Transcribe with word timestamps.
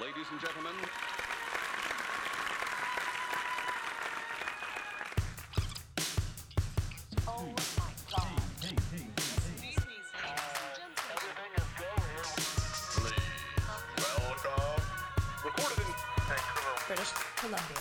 Ladies 0.00 0.26
and 0.30 0.40
gentlemen, 0.40 0.72
Oh 7.26 7.44
my 7.46 7.90
god. 8.10 8.28
welcome. 13.98 14.82
Recorded 15.44 15.78
in 15.78 15.94
British 16.86 17.12
Columbia. 17.36 17.78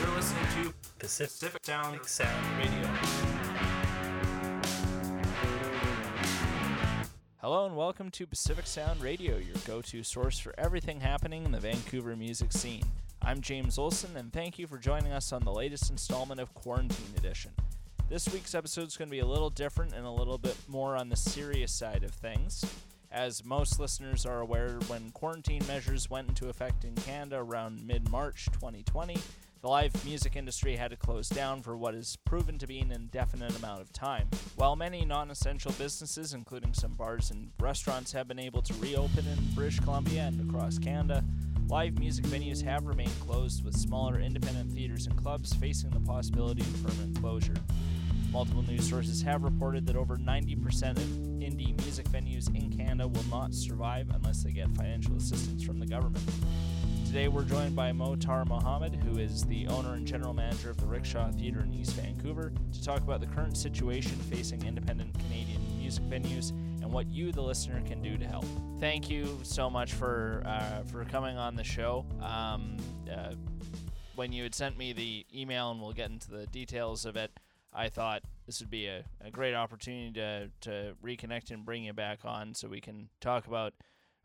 You're 0.00 0.14
listening 0.16 0.64
to 0.64 0.74
Pacific 0.98 1.60
Sound 1.64 2.04
Sound 2.04 2.58
Radio. 2.58 3.43
Hello 7.44 7.66
and 7.66 7.76
welcome 7.76 8.10
to 8.12 8.26
Pacific 8.26 8.66
Sound 8.66 9.02
Radio, 9.02 9.36
your 9.36 9.56
go 9.66 9.82
to 9.82 10.02
source 10.02 10.38
for 10.38 10.54
everything 10.56 10.98
happening 10.98 11.44
in 11.44 11.52
the 11.52 11.60
Vancouver 11.60 12.16
music 12.16 12.52
scene. 12.52 12.86
I'm 13.20 13.42
James 13.42 13.76
Olson, 13.76 14.16
and 14.16 14.32
thank 14.32 14.58
you 14.58 14.66
for 14.66 14.78
joining 14.78 15.12
us 15.12 15.30
on 15.30 15.44
the 15.44 15.52
latest 15.52 15.90
installment 15.90 16.40
of 16.40 16.54
Quarantine 16.54 17.12
Edition. 17.18 17.50
This 18.08 18.32
week's 18.32 18.54
episode 18.54 18.86
is 18.86 18.96
going 18.96 19.08
to 19.08 19.14
be 19.14 19.18
a 19.18 19.26
little 19.26 19.50
different 19.50 19.92
and 19.92 20.06
a 20.06 20.10
little 20.10 20.38
bit 20.38 20.56
more 20.68 20.96
on 20.96 21.10
the 21.10 21.16
serious 21.16 21.70
side 21.70 22.02
of 22.02 22.12
things. 22.12 22.64
As 23.12 23.44
most 23.44 23.78
listeners 23.78 24.24
are 24.24 24.40
aware, 24.40 24.78
when 24.86 25.10
quarantine 25.10 25.66
measures 25.68 26.08
went 26.08 26.30
into 26.30 26.48
effect 26.48 26.84
in 26.84 26.94
Canada 26.94 27.40
around 27.40 27.86
mid 27.86 28.08
March 28.08 28.46
2020, 28.54 29.18
the 29.64 29.70
live 29.70 30.04
music 30.04 30.36
industry 30.36 30.76
had 30.76 30.90
to 30.90 30.96
close 30.96 31.26
down 31.26 31.62
for 31.62 31.74
what 31.74 31.94
is 31.94 32.18
proven 32.26 32.58
to 32.58 32.66
be 32.66 32.80
an 32.80 32.92
indefinite 32.92 33.56
amount 33.56 33.80
of 33.80 33.90
time. 33.94 34.28
While 34.56 34.76
many 34.76 35.06
non 35.06 35.30
essential 35.30 35.72
businesses, 35.78 36.34
including 36.34 36.74
some 36.74 36.92
bars 36.92 37.30
and 37.30 37.50
restaurants, 37.58 38.12
have 38.12 38.28
been 38.28 38.38
able 38.38 38.60
to 38.60 38.74
reopen 38.74 39.26
in 39.26 39.54
British 39.54 39.80
Columbia 39.80 40.24
and 40.24 40.50
across 40.50 40.76
Canada, 40.76 41.24
live 41.66 41.98
music 41.98 42.26
venues 42.26 42.62
have 42.62 42.84
remained 42.84 43.18
closed, 43.20 43.64
with 43.64 43.74
smaller 43.74 44.20
independent 44.20 44.70
theaters 44.70 45.06
and 45.06 45.16
clubs 45.16 45.54
facing 45.54 45.88
the 45.88 46.00
possibility 46.00 46.60
of 46.60 46.84
permanent 46.84 47.18
closure. 47.18 47.56
Multiple 48.32 48.64
news 48.64 48.86
sources 48.86 49.22
have 49.22 49.44
reported 49.44 49.86
that 49.86 49.96
over 49.96 50.18
90% 50.18 50.90
of 50.90 51.04
indie 51.40 51.74
music 51.80 52.06
venues 52.10 52.54
in 52.54 52.70
Canada 52.70 53.08
will 53.08 53.24
not 53.30 53.54
survive 53.54 54.10
unless 54.14 54.42
they 54.42 54.52
get 54.52 54.68
financial 54.76 55.16
assistance 55.16 55.62
from 55.62 55.78
the 55.78 55.86
government. 55.86 56.22
Today 57.14 57.28
we're 57.28 57.44
joined 57.44 57.76
by 57.76 57.92
Mo 57.92 58.16
Tarmohamed, 58.16 58.96
who 58.96 59.20
is 59.20 59.44
the 59.44 59.68
owner 59.68 59.94
and 59.94 60.04
general 60.04 60.34
manager 60.34 60.70
of 60.70 60.78
the 60.78 60.86
Rickshaw 60.86 61.30
Theatre 61.30 61.60
in 61.60 61.72
East 61.72 61.92
Vancouver, 61.92 62.52
to 62.72 62.82
talk 62.82 63.02
about 63.02 63.20
the 63.20 63.28
current 63.28 63.56
situation 63.56 64.16
facing 64.16 64.66
independent 64.66 65.16
Canadian 65.20 65.60
music 65.78 66.02
venues 66.06 66.50
and 66.50 66.92
what 66.92 67.06
you, 67.06 67.30
the 67.30 67.40
listener, 67.40 67.80
can 67.86 68.02
do 68.02 68.18
to 68.18 68.26
help. 68.26 68.44
Thank 68.80 69.08
you 69.08 69.38
so 69.44 69.70
much 69.70 69.92
for 69.92 70.42
uh, 70.44 70.82
for 70.90 71.04
coming 71.04 71.36
on 71.36 71.54
the 71.54 71.62
show. 71.62 72.04
Um, 72.20 72.78
uh, 73.08 73.34
when 74.16 74.32
you 74.32 74.42
had 74.42 74.52
sent 74.56 74.76
me 74.76 74.92
the 74.92 75.24
email, 75.32 75.70
and 75.70 75.80
we'll 75.80 75.92
get 75.92 76.10
into 76.10 76.32
the 76.32 76.48
details 76.48 77.06
of 77.06 77.14
it, 77.14 77.30
I 77.72 77.90
thought 77.90 78.24
this 78.44 78.58
would 78.58 78.70
be 78.70 78.88
a, 78.88 79.04
a 79.24 79.30
great 79.30 79.54
opportunity 79.54 80.10
to, 80.14 80.50
to 80.62 80.96
reconnect 81.00 81.52
and 81.52 81.64
bring 81.64 81.84
you 81.84 81.92
back 81.92 82.24
on 82.24 82.54
so 82.54 82.66
we 82.66 82.80
can 82.80 83.08
talk 83.20 83.46
about 83.46 83.72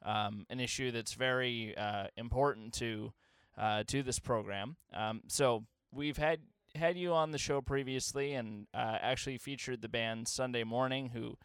um, 0.04 0.46
an 0.50 0.60
issue 0.60 0.92
that's 0.92 1.14
very 1.14 1.76
uh, 1.78 2.08
important 2.18 2.74
to 2.76 3.14
uh, 3.58 3.84
to 3.88 4.02
this 4.04 4.20
program. 4.20 4.78
Um, 4.94 5.22
so 5.28 5.66
we've 5.92 6.18
had 6.18 6.40
had 6.76 6.98
you 6.98 7.14
on 7.14 7.32
the 7.32 7.38
show 7.38 7.62
previously 7.62 8.34
and 8.34 8.68
uh, 8.74 8.98
actually 9.02 9.38
featured 9.38 9.82
the 9.82 9.90
band 9.90 10.28
Sunday 10.28 10.64
Morning, 10.64 11.10
who 11.10 11.38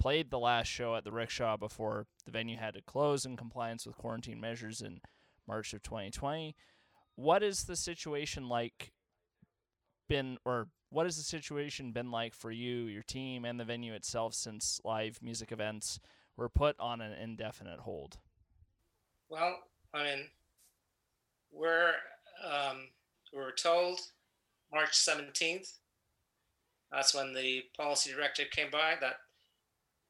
played 0.00 0.30
the 0.30 0.38
last 0.38 0.66
show 0.66 0.96
at 0.96 1.04
the 1.04 1.12
Rickshaw 1.12 1.56
before 1.56 2.06
the 2.26 2.32
venue 2.32 2.56
had 2.56 2.74
to 2.74 2.82
close 2.82 3.24
in 3.24 3.36
compliance 3.36 3.86
with 3.86 3.96
quarantine 3.96 4.40
measures 4.40 4.82
in 4.82 5.00
March 5.46 5.72
of 5.72 5.82
2020. 5.82 6.56
What 7.14 7.42
is 7.42 7.64
the 7.64 7.76
situation 7.76 8.48
like 8.48 8.92
been 10.08 10.38
or 10.44 10.68
what 10.90 11.06
has 11.06 11.16
the 11.16 11.22
situation 11.22 11.92
been 11.92 12.10
like 12.10 12.34
for 12.34 12.50
you, 12.50 12.84
your 12.84 13.02
team, 13.02 13.44
and 13.44 13.58
the 13.58 13.64
venue 13.64 13.94
itself 13.94 14.34
since 14.34 14.80
live 14.84 15.18
music 15.22 15.52
events 15.52 15.98
were 16.36 16.48
put 16.48 16.76
on 16.78 17.00
an 17.00 17.12
indefinite 17.12 17.80
hold? 17.80 18.18
Well, 19.28 19.58
I 19.94 20.04
mean, 20.04 20.28
we're 21.50 21.92
um, 22.44 22.88
we 23.32 23.38
were 23.38 23.52
told 23.52 24.00
March 24.72 24.94
seventeenth. 24.94 25.70
That's 26.90 27.14
when 27.14 27.32
the 27.32 27.62
policy 27.76 28.12
directive 28.12 28.50
came 28.50 28.70
by 28.70 28.96
that 29.00 29.16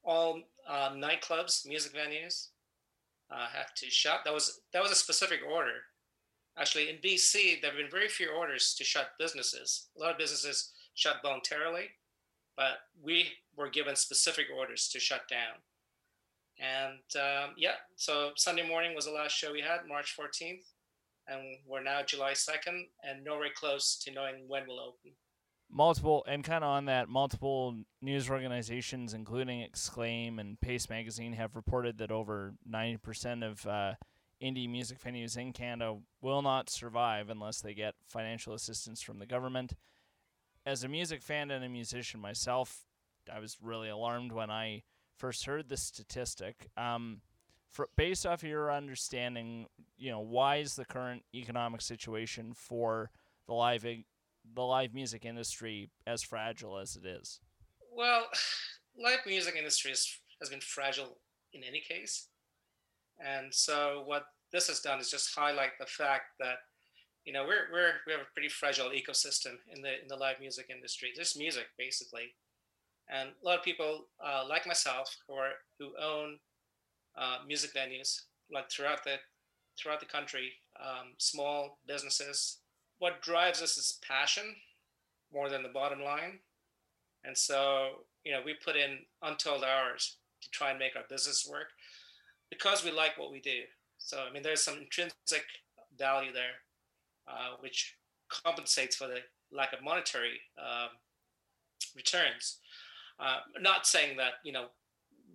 all 0.04 0.40
uh, 0.68 0.90
nightclubs, 0.90 1.66
music 1.66 1.92
venues, 1.92 2.48
uh, 3.30 3.46
have 3.48 3.74
to 3.74 3.90
shut. 3.90 4.20
That 4.24 4.34
was 4.34 4.60
that 4.72 4.82
was 4.82 4.90
a 4.90 4.96
specific 4.96 5.40
order. 5.48 5.82
Actually, 6.58 6.90
in 6.90 6.96
BC, 6.96 7.60
there 7.60 7.70
have 7.70 7.78
been 7.78 7.90
very 7.90 8.08
few 8.08 8.30
orders 8.30 8.74
to 8.74 8.84
shut 8.84 9.10
businesses. 9.18 9.88
A 9.96 10.00
lot 10.00 10.10
of 10.10 10.18
businesses 10.18 10.72
shut 10.94 11.16
voluntarily, 11.22 11.88
but 12.56 12.80
we 13.02 13.28
were 13.56 13.70
given 13.70 13.96
specific 13.96 14.46
orders 14.54 14.88
to 14.88 15.00
shut 15.00 15.22
down. 15.28 15.62
And 16.60 17.22
um, 17.22 17.54
yeah, 17.56 17.74
so 17.96 18.30
Sunday 18.36 18.66
morning 18.66 18.94
was 18.94 19.06
the 19.06 19.10
last 19.12 19.32
show 19.32 19.52
we 19.52 19.60
had, 19.62 19.80
March 19.88 20.14
14th, 20.18 20.62
and 21.28 21.40
we're 21.66 21.82
now 21.82 22.02
July 22.02 22.32
2nd, 22.32 22.84
and 23.02 23.24
nowhere 23.24 23.48
close 23.54 23.96
to 24.04 24.12
knowing 24.12 24.44
when 24.48 24.64
we'll 24.66 24.80
open. 24.80 25.12
multiple 25.70 26.24
and 26.28 26.44
kind 26.44 26.62
of 26.62 26.68
on 26.68 26.84
that 26.84 27.08
multiple 27.08 27.74
news 28.02 28.28
organizations 28.28 29.14
including 29.14 29.62
exclaim 29.62 30.38
and 30.38 30.60
pace 30.60 30.90
magazine 30.90 31.32
have 31.32 31.56
reported 31.56 31.96
that 31.98 32.10
over 32.10 32.52
90% 32.70 33.42
of 33.42 33.66
uh, 33.66 33.94
indie 34.42 34.68
music 34.68 34.98
venues 35.00 35.36
in 35.38 35.50
canada 35.52 35.96
will 36.20 36.42
not 36.42 36.68
survive 36.68 37.30
unless 37.30 37.62
they 37.62 37.72
get 37.72 37.94
financial 38.06 38.52
assistance 38.52 39.00
from 39.00 39.18
the 39.18 39.26
government 39.26 39.72
as 40.66 40.84
a 40.84 40.88
music 40.88 41.22
fan 41.22 41.50
and 41.50 41.64
a 41.64 41.68
musician 41.70 42.20
myself 42.20 42.84
i 43.34 43.38
was 43.38 43.56
really 43.62 43.88
alarmed 43.88 44.30
when 44.32 44.50
i 44.50 44.82
first 45.16 45.44
heard 45.44 45.68
this 45.68 45.82
statistic 45.82 46.68
um, 46.76 47.20
for, 47.70 47.88
based 47.96 48.26
off 48.26 48.42
your 48.42 48.72
understanding 48.72 49.66
you 49.96 50.10
know 50.10 50.20
why 50.20 50.56
is 50.56 50.74
the 50.74 50.84
current 50.84 51.22
economic 51.34 51.80
situation 51.80 52.52
for 52.54 53.10
the 53.46 53.54
live 53.54 53.84
the 54.54 54.62
live 54.62 54.94
music 54.94 55.24
industry 55.24 55.90
as 56.06 56.22
fragile 56.22 56.78
as 56.78 56.96
it 56.96 57.06
is? 57.06 57.40
Well, 57.94 58.26
live 58.98 59.20
music 59.26 59.54
industry 59.56 59.92
is, 59.92 60.18
has 60.40 60.50
been 60.50 60.60
fragile 60.60 61.18
in 61.52 61.62
any 61.64 61.80
case. 61.80 62.28
And 63.24 63.52
so 63.52 64.02
what 64.06 64.24
this 64.52 64.68
has 64.68 64.80
done 64.80 65.00
is 65.00 65.10
just 65.10 65.34
highlight 65.34 65.78
the 65.78 65.86
fact 65.86 66.24
that 66.40 66.56
you 67.24 67.32
know 67.32 67.44
we're, 67.44 67.68
we're 67.72 67.92
we 68.06 68.12
have 68.12 68.22
a 68.22 68.34
pretty 68.34 68.48
fragile 68.48 68.90
ecosystem 68.90 69.54
in 69.74 69.80
the 69.80 70.00
in 70.00 70.08
the 70.08 70.16
live 70.16 70.40
music 70.40 70.66
industry. 70.70 71.10
Just 71.14 71.38
music 71.38 71.66
basically, 71.78 72.34
and 73.12 73.30
a 73.30 73.46
lot 73.46 73.58
of 73.58 73.64
people 73.64 74.06
uh, 74.24 74.44
like 74.48 74.66
myself 74.66 75.16
who 75.28 75.34
are 75.34 75.52
who 75.78 75.90
own 76.00 76.38
uh, 77.16 77.38
music 77.46 77.74
venues 77.74 78.22
like 78.52 78.70
throughout 78.70 79.04
the 79.04 79.16
throughout 79.78 80.00
the 80.00 80.06
country, 80.06 80.52
um, 80.80 81.12
small 81.18 81.78
businesses. 81.86 82.58
What 82.98 83.22
drives 83.22 83.62
us 83.62 83.76
is 83.76 83.98
passion 84.06 84.54
more 85.32 85.48
than 85.48 85.62
the 85.62 85.68
bottom 85.68 86.02
line, 86.02 86.38
and 87.24 87.36
so 87.36 88.04
you 88.24 88.32
know 88.32 88.40
we 88.44 88.54
put 88.64 88.76
in 88.76 88.98
untold 89.22 89.64
hours 89.64 90.16
to 90.42 90.50
try 90.50 90.70
and 90.70 90.78
make 90.78 90.96
our 90.96 91.04
business 91.08 91.48
work 91.50 91.68
because 92.50 92.84
we 92.84 92.90
like 92.90 93.18
what 93.18 93.32
we 93.32 93.40
do. 93.40 93.62
So 93.98 94.24
I 94.28 94.32
mean, 94.32 94.42
there's 94.42 94.62
some 94.62 94.78
intrinsic 94.78 95.44
value 95.98 96.32
there, 96.32 96.60
uh, 97.28 97.56
which 97.60 97.96
compensates 98.28 98.96
for 98.96 99.06
the 99.06 99.20
lack 99.50 99.72
of 99.72 99.82
monetary 99.82 100.40
um, 100.58 100.90
returns. 101.94 102.58
Uh, 103.22 103.38
not 103.60 103.86
saying 103.86 104.16
that 104.16 104.34
you 104.42 104.52
know 104.52 104.66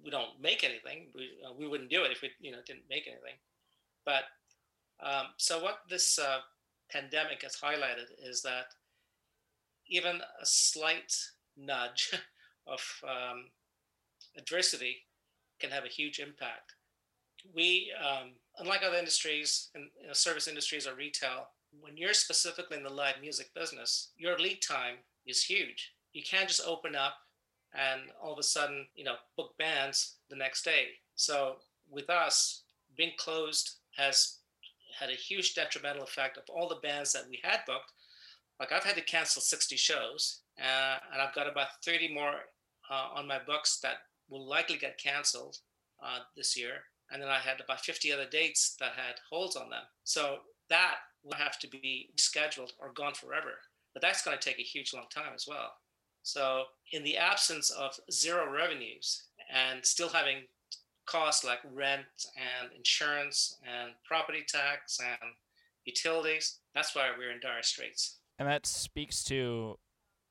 we 0.04 0.12
don't 0.12 0.42
make 0.42 0.64
anything. 0.64 1.08
We 1.16 1.30
uh, 1.46 1.54
we 1.58 1.68
wouldn't 1.68 1.90
do 1.90 2.04
it 2.04 2.12
if 2.12 2.22
we 2.22 2.32
you 2.40 2.52
know 2.52 2.60
didn't 2.66 2.90
make 2.90 3.08
anything. 3.08 3.38
But 4.06 4.24
um, 5.02 5.28
so 5.38 5.62
what 5.64 5.80
this 5.90 6.20
uh, 6.20 6.40
pandemic 6.92 7.44
has 7.44 7.56
highlighted 7.56 8.08
is 8.22 8.42
that 8.42 8.66
even 9.88 10.18
a 10.42 10.46
slight 10.46 11.16
nudge 11.56 12.12
of 12.68 12.82
um, 13.04 13.46
adversity 14.38 14.98
can 15.60 15.70
have 15.72 15.86
a 15.86 15.90
huge 15.90 16.20
impact. 16.20 16.74
We, 17.56 17.92
um, 18.04 18.32
unlike 18.58 18.82
other 18.86 18.98
industries, 18.98 19.70
and 19.76 19.86
you 20.02 20.08
know, 20.08 20.14
service 20.14 20.48
industries 20.48 20.88
or 20.88 20.96
retail, 20.96 21.48
when 21.80 21.96
you're 21.96 22.14
specifically 22.14 22.78
in 22.78 22.84
the 22.84 22.90
live 22.90 23.16
music 23.22 23.54
business, 23.56 24.12
your 24.18 24.38
lead 24.38 24.62
time 24.62 24.96
is 25.26 25.44
huge. 25.44 25.94
You 26.14 26.24
can't 26.24 26.48
just 26.48 26.66
open 26.66 26.96
up 26.96 27.14
and 27.74 28.02
all 28.22 28.34
of 28.34 28.40
a 28.40 28.44
sudden, 28.44 28.88
you 28.96 29.04
know, 29.04 29.16
book 29.36 29.58
bands 29.58 30.16
the 30.30 30.36
next 30.36 30.64
day. 30.64 30.88
So 31.16 31.58
with 31.90 32.10
us, 32.10 32.64
being 32.96 33.14
closed 33.18 33.78
has 33.96 34.40
had 35.00 35.10
a 35.10 35.14
huge 35.14 35.54
detrimental 35.54 36.04
effect 36.04 36.38
of 36.38 36.44
all 36.50 36.68
the 36.68 36.76
bands 36.76 37.14
that 37.14 37.30
we 37.30 37.40
had 37.44 37.60
booked. 37.68 37.92
Like 38.60 38.72
I've 38.72 38.84
had 38.84 38.96
to 38.96 39.02
cancel 39.02 39.42
60 39.42 39.76
shows, 39.76 40.42
uh, 40.60 40.98
and 41.14 41.22
I've 41.22 41.36
got 41.36 41.48
about 41.50 41.68
30 41.86 42.14
more 42.14 42.34
uh, 42.90 43.08
on 43.14 43.28
my 43.28 43.40
books 43.46 43.80
that 43.82 43.98
will 44.30 44.48
likely 44.48 44.78
get 44.78 44.98
canceled. 44.98 45.58
uh, 46.02 46.20
this 46.36 46.58
year, 46.58 46.84
and 47.12 47.22
then 47.22 47.30
I 47.30 47.40
had 47.40 47.60
about 47.60 47.82
50 47.82 48.12
other 48.12 48.28
dates 48.30 48.76
that 48.80 48.94
had 48.94 49.16
holds 49.30 49.56
on 49.56 49.70
them. 49.70 49.84
So 50.04 50.40
that 50.70 50.96
will 51.24 51.36
have 51.36 51.58
to 51.60 51.68
be 51.68 52.10
scheduled 52.18 52.74
or 52.80 52.92
gone 52.94 53.14
forever. 53.14 53.54
But 53.94 54.02
that's 54.02 54.24
going 54.24 54.38
to 54.38 54.44
take 54.44 54.60
a 54.60 54.64
huge 54.64 54.94
long 54.94 55.08
time 55.10 55.34
as 55.34 55.48
well. 55.48 55.74
So 56.28 56.66
in 56.92 57.06
the 57.06 57.16
absence 57.16 57.70
of 57.70 57.98
zero 58.12 58.52
revenues 58.52 59.24
and 59.50 59.86
still 59.86 60.10
having 60.10 60.40
costs 61.06 61.46
like 61.46 61.60
rent 61.74 62.04
and 62.36 62.70
insurance 62.76 63.58
and 63.66 63.94
property 64.06 64.44
tax 64.46 65.00
and 65.00 65.32
utilities, 65.86 66.60
that's 66.76 66.94
why 66.94 67.12
we're 67.18 67.32
in 67.32 67.40
dire 67.40 67.64
straits. 67.64 68.18
And 68.38 68.46
that 68.50 68.66
speaks 68.66 69.24
to 69.24 69.80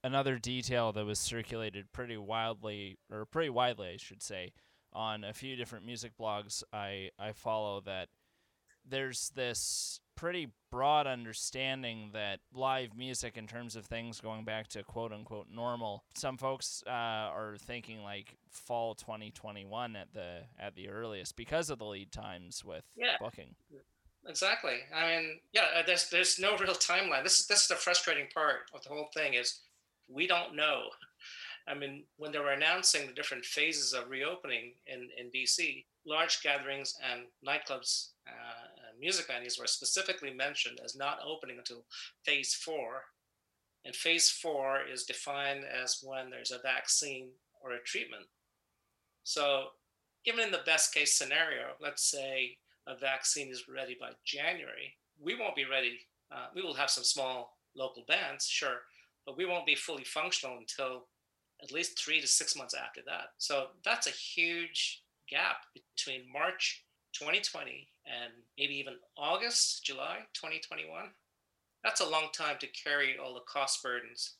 another 0.04 0.38
detail 0.38 0.92
that 0.92 1.06
was 1.06 1.18
circulated 1.18 1.90
pretty 1.92 2.18
wildly, 2.18 2.98
or 3.10 3.24
pretty 3.24 3.48
widely, 3.48 3.88
I 3.88 3.96
should 3.96 4.22
say, 4.22 4.52
on 4.92 5.24
a 5.24 5.32
few 5.32 5.56
different 5.56 5.86
music 5.86 6.12
blogs 6.20 6.62
I, 6.74 7.08
I 7.18 7.32
follow 7.32 7.80
that 7.86 8.08
there's 8.86 9.30
this 9.34 9.98
pretty 10.16 10.48
broad 10.72 11.06
understanding 11.06 12.10
that 12.12 12.40
live 12.52 12.96
music 12.96 13.36
in 13.36 13.46
terms 13.46 13.76
of 13.76 13.86
things 13.86 14.20
going 14.20 14.44
back 14.44 14.66
to 14.68 14.82
quote 14.82 15.12
unquote 15.12 15.46
normal 15.54 16.02
some 16.14 16.36
folks 16.36 16.82
uh, 16.86 16.90
are 16.90 17.56
thinking 17.60 18.02
like 18.02 18.36
fall 18.50 18.94
2021 18.94 19.94
at 19.94 20.12
the 20.12 20.38
at 20.58 20.74
the 20.74 20.88
earliest 20.88 21.36
because 21.36 21.70
of 21.70 21.78
the 21.78 21.84
lead 21.84 22.10
times 22.10 22.64
with 22.64 22.84
Yeah. 22.96 23.16
booking 23.20 23.54
Exactly. 24.28 24.78
I 24.92 25.06
mean, 25.08 25.40
yeah, 25.52 25.66
uh, 25.76 25.82
there's 25.86 26.10
there's 26.10 26.40
no 26.40 26.56
real 26.56 26.74
timeline. 26.74 27.22
This 27.22 27.38
is 27.38 27.46
this 27.46 27.62
is 27.62 27.68
the 27.68 27.76
frustrating 27.76 28.26
part 28.34 28.62
of 28.74 28.82
the 28.82 28.88
whole 28.88 29.08
thing 29.14 29.34
is 29.34 29.60
we 30.08 30.26
don't 30.26 30.56
know. 30.56 30.88
I 31.68 31.74
mean, 31.74 32.04
when 32.16 32.32
they 32.32 32.40
were 32.40 32.50
announcing 32.52 33.06
the 33.06 33.12
different 33.12 33.44
phases 33.44 33.92
of 33.92 34.08
reopening 34.10 34.72
in, 34.86 35.08
in 35.18 35.30
BC, 35.34 35.84
large 36.04 36.42
gatherings 36.42 36.96
and 37.08 37.22
nightclubs, 37.46 38.10
uh, 38.26 38.66
and 38.96 39.00
music 39.00 39.28
venues 39.28 39.60
were 39.60 39.66
specifically 39.66 40.32
mentioned 40.32 40.80
as 40.84 40.96
not 40.96 41.18
opening 41.26 41.58
until 41.58 41.84
phase 42.24 42.54
four. 42.54 43.02
And 43.84 43.94
phase 43.94 44.30
four 44.30 44.80
is 44.90 45.04
defined 45.04 45.64
as 45.64 46.00
when 46.02 46.30
there's 46.30 46.50
a 46.50 46.58
vaccine 46.58 47.28
or 47.62 47.72
a 47.72 47.82
treatment. 47.82 48.24
So, 49.22 49.66
even 50.24 50.40
in 50.40 50.50
the 50.50 50.62
best 50.66 50.92
case 50.92 51.14
scenario, 51.14 51.74
let's 51.80 52.10
say 52.10 52.58
a 52.88 52.96
vaccine 52.96 53.50
is 53.50 53.68
ready 53.68 53.96
by 54.00 54.10
January, 54.24 54.94
we 55.20 55.38
won't 55.38 55.54
be 55.54 55.64
ready. 55.64 56.00
Uh, 56.32 56.46
we 56.54 56.62
will 56.62 56.74
have 56.74 56.90
some 56.90 57.04
small 57.04 57.58
local 57.76 58.04
bands, 58.08 58.46
sure, 58.46 58.80
but 59.24 59.36
we 59.36 59.44
won't 59.44 59.66
be 59.66 59.76
fully 59.76 60.04
functional 60.04 60.58
until 60.58 61.06
at 61.62 61.70
least 61.70 61.98
three 61.98 62.20
to 62.20 62.26
six 62.26 62.56
months 62.56 62.74
after 62.74 63.02
that. 63.06 63.28
So 63.38 63.68
that's 63.84 64.08
a 64.08 64.10
huge 64.10 65.02
gap 65.28 65.58
between 65.74 66.30
March 66.32 66.84
2020 67.18 67.88
and 68.04 68.32
maybe 68.58 68.74
even 68.74 68.94
August, 69.16 69.84
July 69.84 70.18
2021. 70.34 71.06
That's 71.82 72.00
a 72.00 72.08
long 72.08 72.28
time 72.32 72.56
to 72.60 72.66
carry 72.68 73.16
all 73.18 73.34
the 73.34 73.40
cost 73.40 73.82
burdens 73.82 74.34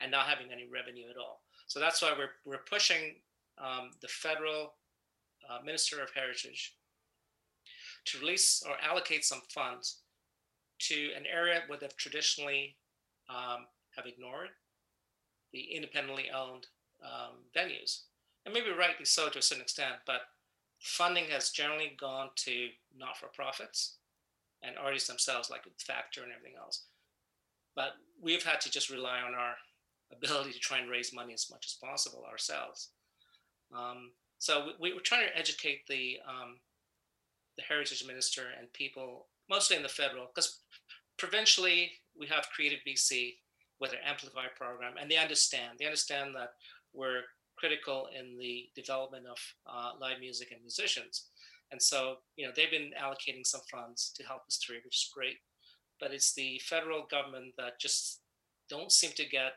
and 0.00 0.10
not 0.10 0.26
having 0.26 0.52
any 0.52 0.66
revenue 0.70 1.08
at 1.10 1.16
all. 1.16 1.42
So 1.66 1.80
that's 1.80 2.00
why 2.00 2.14
we're, 2.16 2.30
we're 2.44 2.64
pushing 2.64 3.16
um, 3.58 3.90
the 4.00 4.08
federal 4.08 4.74
uh, 5.48 5.58
Minister 5.64 6.02
of 6.02 6.10
Heritage 6.14 6.74
to 8.06 8.18
release 8.18 8.62
or 8.66 8.76
allocate 8.82 9.24
some 9.24 9.42
funds 9.52 10.02
to 10.78 11.10
an 11.16 11.24
area 11.32 11.62
where 11.66 11.78
they've 11.78 11.96
traditionally 11.96 12.76
um, 13.28 13.66
have 13.96 14.06
ignored 14.06 14.48
the 15.52 15.60
independently 15.60 16.26
owned 16.34 16.66
um, 17.02 17.36
venues, 17.56 18.02
and 18.44 18.54
maybe 18.54 18.70
rightly 18.70 19.04
so 19.04 19.28
to 19.28 19.38
a 19.38 19.42
certain 19.42 19.62
extent. 19.62 19.94
But 20.06 20.20
funding 20.86 21.24
has 21.24 21.50
generally 21.50 21.96
gone 21.98 22.30
to 22.36 22.68
not-for-profits 22.96 23.96
and 24.62 24.76
artists 24.78 25.08
themselves, 25.08 25.50
like 25.50 25.62
Factor 25.78 26.22
and 26.22 26.32
everything 26.32 26.56
else. 26.58 26.84
But 27.74 27.94
we've 28.22 28.44
had 28.44 28.60
to 28.62 28.70
just 28.70 28.88
rely 28.88 29.20
on 29.20 29.34
our 29.34 29.54
ability 30.12 30.52
to 30.52 30.58
try 30.60 30.78
and 30.78 30.88
raise 30.88 31.12
money 31.12 31.34
as 31.34 31.50
much 31.50 31.66
as 31.66 31.76
possible 31.82 32.24
ourselves. 32.30 32.90
Um, 33.76 34.12
so 34.38 34.70
we, 34.80 34.94
were 34.94 35.00
trying 35.00 35.26
to 35.26 35.36
educate 35.36 35.86
the 35.88 36.18
um, 36.26 36.58
the 37.56 37.64
heritage 37.64 38.04
minister 38.06 38.42
and 38.58 38.72
people, 38.72 39.26
mostly 39.50 39.76
in 39.76 39.82
the 39.82 39.88
federal, 39.88 40.26
because 40.26 40.60
provincially 41.18 41.90
we 42.18 42.26
have 42.26 42.50
Creative 42.54 42.78
BC 42.86 43.34
with 43.80 43.90
their 43.90 44.00
Amplify 44.06 44.46
program, 44.56 44.94
and 45.00 45.10
they 45.10 45.16
understand. 45.16 45.78
They 45.78 45.86
understand 45.86 46.34
that 46.36 46.50
we're 46.92 47.22
critical 47.56 48.08
in 48.18 48.36
the 48.38 48.68
development 48.74 49.26
of 49.26 49.38
uh, 49.66 49.92
live 50.00 50.20
music 50.20 50.48
and 50.52 50.60
musicians, 50.60 51.26
and 51.72 51.80
so 51.80 52.16
you 52.36 52.46
know 52.46 52.52
they've 52.54 52.70
been 52.70 52.92
allocating 53.00 53.46
some 53.46 53.62
funds 53.70 54.12
to 54.16 54.24
help 54.24 54.42
us 54.46 54.58
through, 54.64 54.80
which 54.84 54.96
is 54.96 55.10
great. 55.14 55.36
But 55.98 56.12
it's 56.12 56.34
the 56.34 56.60
federal 56.64 57.06
government 57.10 57.54
that 57.56 57.80
just 57.80 58.20
don't 58.68 58.92
seem 58.92 59.12
to 59.12 59.24
get 59.24 59.52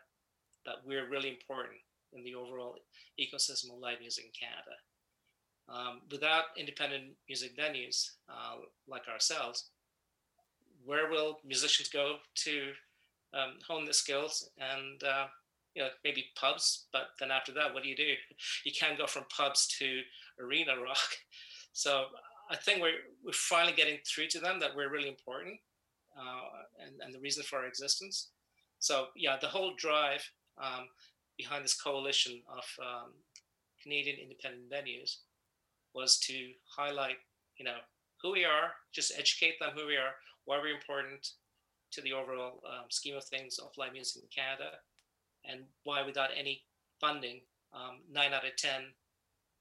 that 0.66 0.76
we're 0.86 1.10
really 1.10 1.30
important 1.30 1.78
in 2.14 2.24
the 2.24 2.36
overall 2.36 2.76
ecosystem 3.20 3.74
of 3.74 3.80
live 3.80 4.00
music 4.00 4.26
in 4.26 4.32
Canada. 4.40 4.76
Um, 5.68 6.02
without 6.10 6.46
independent 6.58 7.14
music 7.28 7.56
venues 7.56 8.12
uh, 8.28 8.56
like 8.88 9.08
ourselves, 9.08 9.70
where 10.84 11.10
will 11.10 11.40
musicians 11.46 11.90
go 11.90 12.16
to 12.36 12.72
um, 13.34 13.60
hone 13.68 13.86
their 13.86 13.94
skills 13.94 14.50
and 14.58 15.04
uh, 15.04 15.28
you 15.76 15.82
know 15.82 15.90
maybe 16.04 16.26
pubs? 16.36 16.88
But 16.92 17.10
then 17.20 17.32
after 17.32 17.52
that, 17.54 17.74
what 17.74 17.84
do 17.84 17.90
you 17.90 17.96
do? 17.96 18.14
You 18.66 18.72
can't 18.78 18.98
go 18.98 19.08
from 19.08 19.26
pubs 19.36 19.68
to 19.80 20.02
arena 20.40 20.74
rock. 20.82 20.98
So 21.72 22.06
I 22.50 22.56
think 22.56 22.82
we're 22.82 23.06
we're 23.24 23.32
finally 23.32 23.76
getting 23.76 24.00
through 24.04 24.28
to 24.30 24.40
them 24.40 24.60
that 24.60 24.76
we're 24.76 24.92
really 24.92 25.08
important 25.08 25.60
uh, 26.18 26.86
and, 26.86 26.96
and 27.02 27.14
the 27.14 27.20
reason 27.20 27.44
for 27.44 27.60
our 27.60 27.68
existence. 27.68 28.32
So 28.80 29.08
yeah, 29.16 29.38
the 29.40 29.48
whole 29.48 29.74
drive 29.78 30.28
um, 30.62 30.88
behind 31.38 31.64
this 31.64 31.80
coalition 31.80 32.42
of 32.50 32.66
um, 32.84 33.12
Canadian 33.82 34.18
independent 34.20 34.70
venues 34.70 35.18
was 35.94 36.20
to 36.20 36.52
highlight, 36.66 37.18
you 37.58 37.66
know, 37.66 37.78
who 38.22 38.32
we 38.32 38.46
are, 38.46 38.72
just 38.94 39.14
educate 39.18 39.60
them 39.60 39.72
who 39.76 39.88
we 39.88 39.96
are, 39.96 40.16
why 40.46 40.58
we're 40.58 40.76
important 40.76 41.28
to 41.92 42.02
the 42.02 42.14
overall 42.14 42.62
um, 42.68 42.86
scheme 42.90 43.16
of 43.16 43.24
things 43.24 43.58
of 43.58 43.72
live 43.78 43.94
music 43.94 44.24
in 44.24 44.30
Canada, 44.30 44.78
and 45.44 45.62
why 45.84 46.06
without 46.06 46.30
any 46.38 46.64
funding, 47.00 47.42
um, 47.74 48.00
nine 48.12 48.34
out 48.34 48.46
of 48.46 48.56
ten 48.58 48.94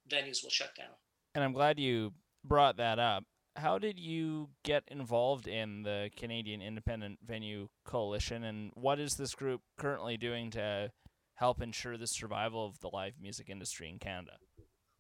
venues 0.09 0.43
will 0.43 0.50
shut 0.50 0.75
down. 0.75 0.95
and 1.35 1.45
i'm 1.45 1.53
glad 1.53 1.79
you 1.79 2.12
brought 2.43 2.79
that 2.79 2.99
up 2.99 3.25
how 3.57 3.79
did 3.79 3.99
you 3.99 4.49
get 4.64 4.83
involved 4.88 5.47
in 5.47 5.83
the 5.83 6.09
canadian 6.17 6.62
independent 6.62 7.19
venue 7.26 7.69
coalition 7.85 8.45
and 8.45 8.71
what 8.75 8.99
is 8.99 9.17
this 9.17 9.35
group 9.35 9.61
currently 9.76 10.17
doing 10.17 10.50
to 10.50 10.91
help 11.35 11.61
ensure 11.61 11.99
the 11.99 12.07
survival 12.07 12.64
of 12.64 12.81
the 12.81 12.88
live 12.88 13.14
music 13.21 13.49
industry 13.50 13.88
in 13.88 13.99
canada 13.99 14.33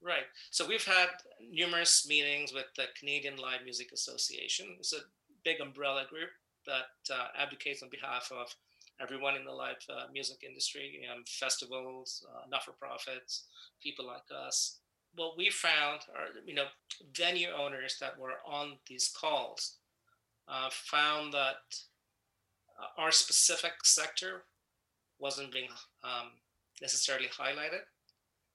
Right. 0.00 0.26
So 0.52 0.64
we've 0.64 0.84
had 0.84 1.08
numerous 1.50 2.06
meetings 2.08 2.52
with 2.54 2.66
the 2.76 2.84
Canadian 2.96 3.36
Live 3.36 3.64
Music 3.64 3.90
Association. 3.92 4.76
It's 4.78 4.92
a 4.92 5.00
big 5.44 5.60
umbrella 5.60 6.04
group 6.08 6.30
that 6.66 7.12
uh, 7.12 7.26
advocates 7.36 7.82
on 7.82 7.88
behalf 7.90 8.30
of 8.30 8.54
everyone 9.00 9.36
in 9.36 9.44
the 9.44 9.52
live 9.52 9.76
uh, 9.90 10.06
music 10.12 10.38
industry, 10.46 11.00
um, 11.12 11.22
festivals, 11.26 12.24
uh, 12.34 12.42
not-for-profits, 12.50 13.44
people 13.82 14.06
like 14.06 14.22
us. 14.34 14.78
What 15.14 15.36
we 15.36 15.50
found 15.50 16.00
are, 16.14 16.28
you 16.44 16.54
know, 16.54 16.66
venue 17.16 17.48
owners 17.50 17.96
that 18.00 18.18
were 18.18 18.40
on 18.46 18.78
these 18.88 19.08
calls 19.08 19.76
uh, 20.48 20.68
found 20.70 21.32
that 21.32 21.56
uh, 22.80 23.00
our 23.00 23.10
specific 23.10 23.72
sector 23.84 24.44
wasn't 25.18 25.52
being 25.52 25.70
um, 26.04 26.30
necessarily 26.80 27.28
highlighted, 27.28 27.82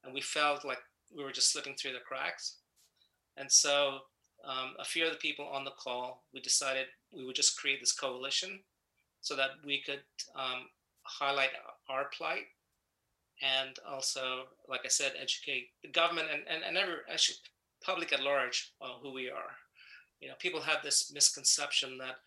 and 0.03 0.13
we 0.13 0.21
felt 0.21 0.65
like 0.65 0.79
we 1.15 1.23
were 1.23 1.31
just 1.31 1.51
slipping 1.51 1.75
through 1.75 1.93
the 1.93 1.99
cracks. 1.99 2.57
And 3.37 3.51
so, 3.51 3.99
um, 4.45 4.73
a 4.79 4.85
few 4.85 5.05
of 5.05 5.11
the 5.11 5.17
people 5.17 5.45
on 5.45 5.63
the 5.63 5.71
call, 5.71 6.23
we 6.33 6.41
decided 6.41 6.87
we 7.15 7.25
would 7.25 7.35
just 7.35 7.57
create 7.57 7.79
this 7.79 7.93
coalition 7.93 8.59
so 9.23 9.35
that 9.37 9.51
we 9.65 9.81
could 9.81 10.01
um, 10.35 10.67
highlight 11.03 11.49
our 11.89 12.05
plight 12.15 12.43
and 13.41 13.79
also, 13.89 14.43
like 14.69 14.81
I 14.85 14.89
said, 14.89 15.13
educate 15.19 15.69
the 15.81 15.89
government 15.89 16.27
and, 16.31 16.43
and, 16.47 16.63
and 16.63 16.77
every 16.77 16.95
actually 17.11 17.37
public 17.83 18.13
at 18.13 18.21
large 18.21 18.73
on 18.79 18.99
who 19.01 19.11
we 19.11 19.29
are. 19.29 19.51
You 20.19 20.27
know, 20.27 20.35
people 20.39 20.61
have 20.61 20.83
this 20.83 21.11
misconception 21.13 21.97
that 21.97 22.17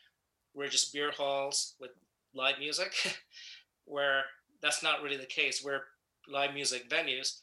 we're 0.55 0.69
just 0.69 0.93
beer 0.93 1.13
halls 1.13 1.75
with 1.79 1.91
live 2.35 2.59
music, 2.59 2.95
where 3.85 4.25
that's 4.63 4.83
not 4.83 5.03
really 5.03 5.17
the 5.17 5.27
case. 5.27 5.63
We're 5.63 5.83
live 6.29 6.55
music 6.55 6.89
venues 6.91 7.41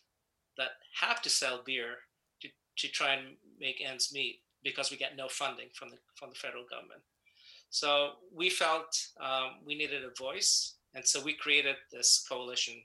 that 0.58 0.72
have 1.00 1.22
to 1.22 1.30
sell 1.30 1.62
beer 1.64 1.96
to, 2.42 2.50
to 2.78 2.88
try 2.88 3.14
and 3.14 3.38
make 3.60 3.84
ends 3.86 4.12
meet 4.14 4.42
because 4.64 4.92
we 4.92 4.98
get 4.98 5.16
no 5.16 5.28
funding 5.28 5.68
from 5.74 5.90
the 5.90 5.98
from 6.16 6.30
the 6.30 6.36
federal 6.36 6.66
government. 6.70 7.02
So 7.74 8.12
we 8.32 8.52
felt 8.52 9.08
um, 9.20 9.56
we 9.66 9.74
needed 9.74 10.04
a 10.04 10.14
voice, 10.16 10.76
and 10.94 11.04
so 11.04 11.20
we 11.20 11.34
created 11.34 11.76
this 11.92 12.24
coalition 12.30 12.76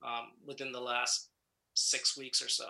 um, 0.00 0.28
within 0.46 0.70
the 0.70 0.80
last 0.80 1.30
six 1.74 2.16
weeks 2.16 2.40
or 2.40 2.48
so. 2.48 2.66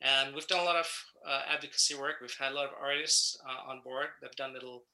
And 0.00 0.34
we've 0.34 0.46
done 0.46 0.60
a 0.60 0.64
lot 0.64 0.76
of 0.76 0.86
uh, 1.28 1.42
advocacy 1.52 1.94
work. 1.94 2.14
We've 2.22 2.34
had 2.38 2.52
a 2.52 2.54
lot 2.54 2.64
of 2.64 2.70
artists 2.82 3.36
uh, 3.46 3.70
on 3.70 3.82
board. 3.84 4.06
They've 4.22 4.30
done 4.36 4.54
little 4.54 4.84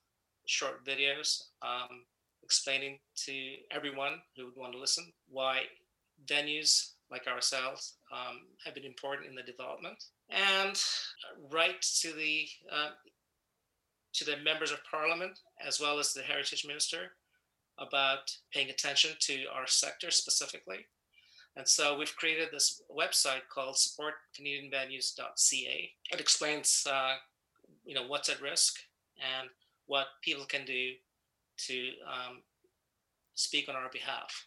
short 0.44 0.84
videos 0.84 1.40
um, 1.62 2.02
explaining 2.42 2.98
to 3.26 3.54
everyone 3.70 4.22
who 4.36 4.46
would 4.46 4.56
want 4.56 4.72
to 4.72 4.78
listen 4.78 5.12
why 5.28 5.60
venues 6.26 6.94
like 7.12 7.28
ourselves 7.28 7.94
um, 8.12 8.40
have 8.64 8.74
been 8.74 8.84
important 8.84 9.28
in 9.28 9.36
the 9.36 9.42
development. 9.42 10.02
And 10.30 10.82
right 11.48 11.80
to 12.00 12.12
the 12.12 12.48
uh, 12.72 12.90
to 14.12 14.24
the 14.24 14.36
members 14.38 14.72
of 14.72 14.78
parliament 14.90 15.38
as 15.64 15.80
well 15.80 15.98
as 15.98 16.12
the 16.12 16.22
heritage 16.22 16.66
minister 16.66 17.12
about 17.78 18.36
paying 18.52 18.70
attention 18.70 19.12
to 19.20 19.44
our 19.54 19.66
sector 19.66 20.10
specifically. 20.10 20.86
And 21.56 21.66
so 21.66 21.98
we've 21.98 22.14
created 22.16 22.48
this 22.52 22.82
website 22.90 23.48
called 23.52 23.76
supportcanadianvenues.ca. 23.76 25.90
It 26.12 26.20
explains, 26.20 26.86
uh, 26.90 27.14
you 27.84 27.94
know, 27.94 28.06
what's 28.06 28.28
at 28.28 28.40
risk 28.40 28.76
and 29.18 29.48
what 29.86 30.06
people 30.22 30.44
can 30.44 30.64
do 30.64 30.92
to 31.66 31.88
um, 32.06 32.42
speak 33.34 33.68
on 33.68 33.74
our 33.74 33.90
behalf 33.90 34.46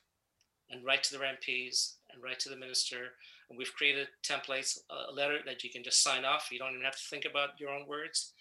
and 0.70 0.86
write 0.86 1.03
to 1.03 1.17
their 1.17 1.27
MPs 1.27 1.96
and 2.12 2.24
write 2.24 2.39
to 2.39 2.50
the 2.50 2.55
minister. 2.55 3.12
And 3.50 3.58
we've 3.58 3.74
created 3.74 4.08
templates, 4.24 4.79
a 4.89 5.12
letter 5.12 5.39
that 5.46 5.63
you 5.63 5.70
can 5.70 5.84
just 5.84 6.01
sign 6.01 6.24
off. 6.24 6.48
You 6.51 6.60
don't 6.60 6.72
even 6.72 6.86
have 6.86 6.96
to 6.96 7.10
think 7.10 7.25
about 7.25 7.60
your 7.60 7.70
own 7.70 7.86
words 7.88 8.32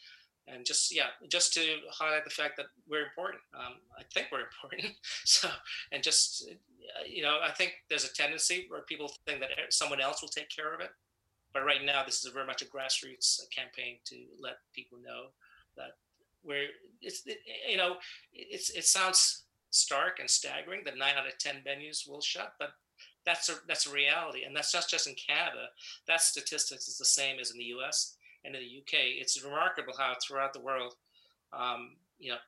and 0.49 0.65
just 0.65 0.95
yeah 0.95 1.07
just 1.29 1.53
to 1.55 1.61
highlight 1.91 2.25
the 2.25 2.31
fact 2.31 2.57
that 2.57 2.67
we're 2.89 3.05
important. 3.05 3.43
Um, 3.55 3.75
i 3.99 4.03
think 4.13 4.29
we're 4.31 4.41
important. 4.63 4.95
So 5.25 5.49
and 5.93 6.03
just 6.03 6.49
uh, 6.49 7.05
you 7.07 7.23
know 7.23 7.39
i 7.43 7.51
think 7.51 7.75
there's 7.89 8.05
a 8.05 8.13
tendency 8.13 8.67
where 8.69 8.83
people 8.83 9.13
think 9.27 9.41
that 9.41 9.51
someone 9.71 10.01
else 10.01 10.23
will 10.23 10.29
take 10.29 10.49
care 10.49 10.75
of 10.75 10.81
it. 10.81 10.91
But 11.53 11.65
right 11.65 11.85
now 11.85 12.03
this 12.05 12.25
is 12.25 12.33
very 12.33 12.47
much 12.47 12.63
a 12.63 12.67
grassroots 12.67 13.41
campaign 13.51 13.97
to 14.07 14.17
let 14.41 14.57
people 14.73 14.99
know 15.05 15.27
that 15.77 15.97
we're 16.45 16.69
it's 17.01 17.23
you 17.69 17.77
know 17.77 17.97
it's 18.33 18.71
it 18.71 18.85
sounds 18.85 19.45
stark 19.71 20.19
and 20.19 20.29
staggering 20.29 20.83
that 20.85 20.99
nine 20.99 21.15
out 21.17 21.27
of 21.27 21.39
ten 21.39 21.57
venues 21.67 22.09
will 22.09 22.21
shut 22.21 22.55
but 22.59 22.73
that's 23.25 23.49
a 23.49 23.55
that's 23.69 23.87
a 23.87 23.93
reality. 23.93 24.45
And 24.45 24.55
that's 24.57 24.75
not 24.75 24.89
just 24.89 25.07
in 25.07 25.15
canada. 25.15 25.67
That 26.07 26.21
statistics 26.21 26.89
is 26.89 26.99
the 26.99 27.05
same 27.05 27.39
as 27.39 27.51
in 27.51 27.59
the 27.59 27.65
us 27.65 28.17
and 28.45 28.55
in 28.55 28.63
the 28.63 28.79
UK, 28.79 29.01
it's 29.21 29.43
remarkable 29.43 29.95
how 29.97 30.15
throughout 30.23 30.53
the 30.53 30.61
world, 30.61 30.95
um, 31.53 31.97
you 32.19 32.31
know, 32.31 32.39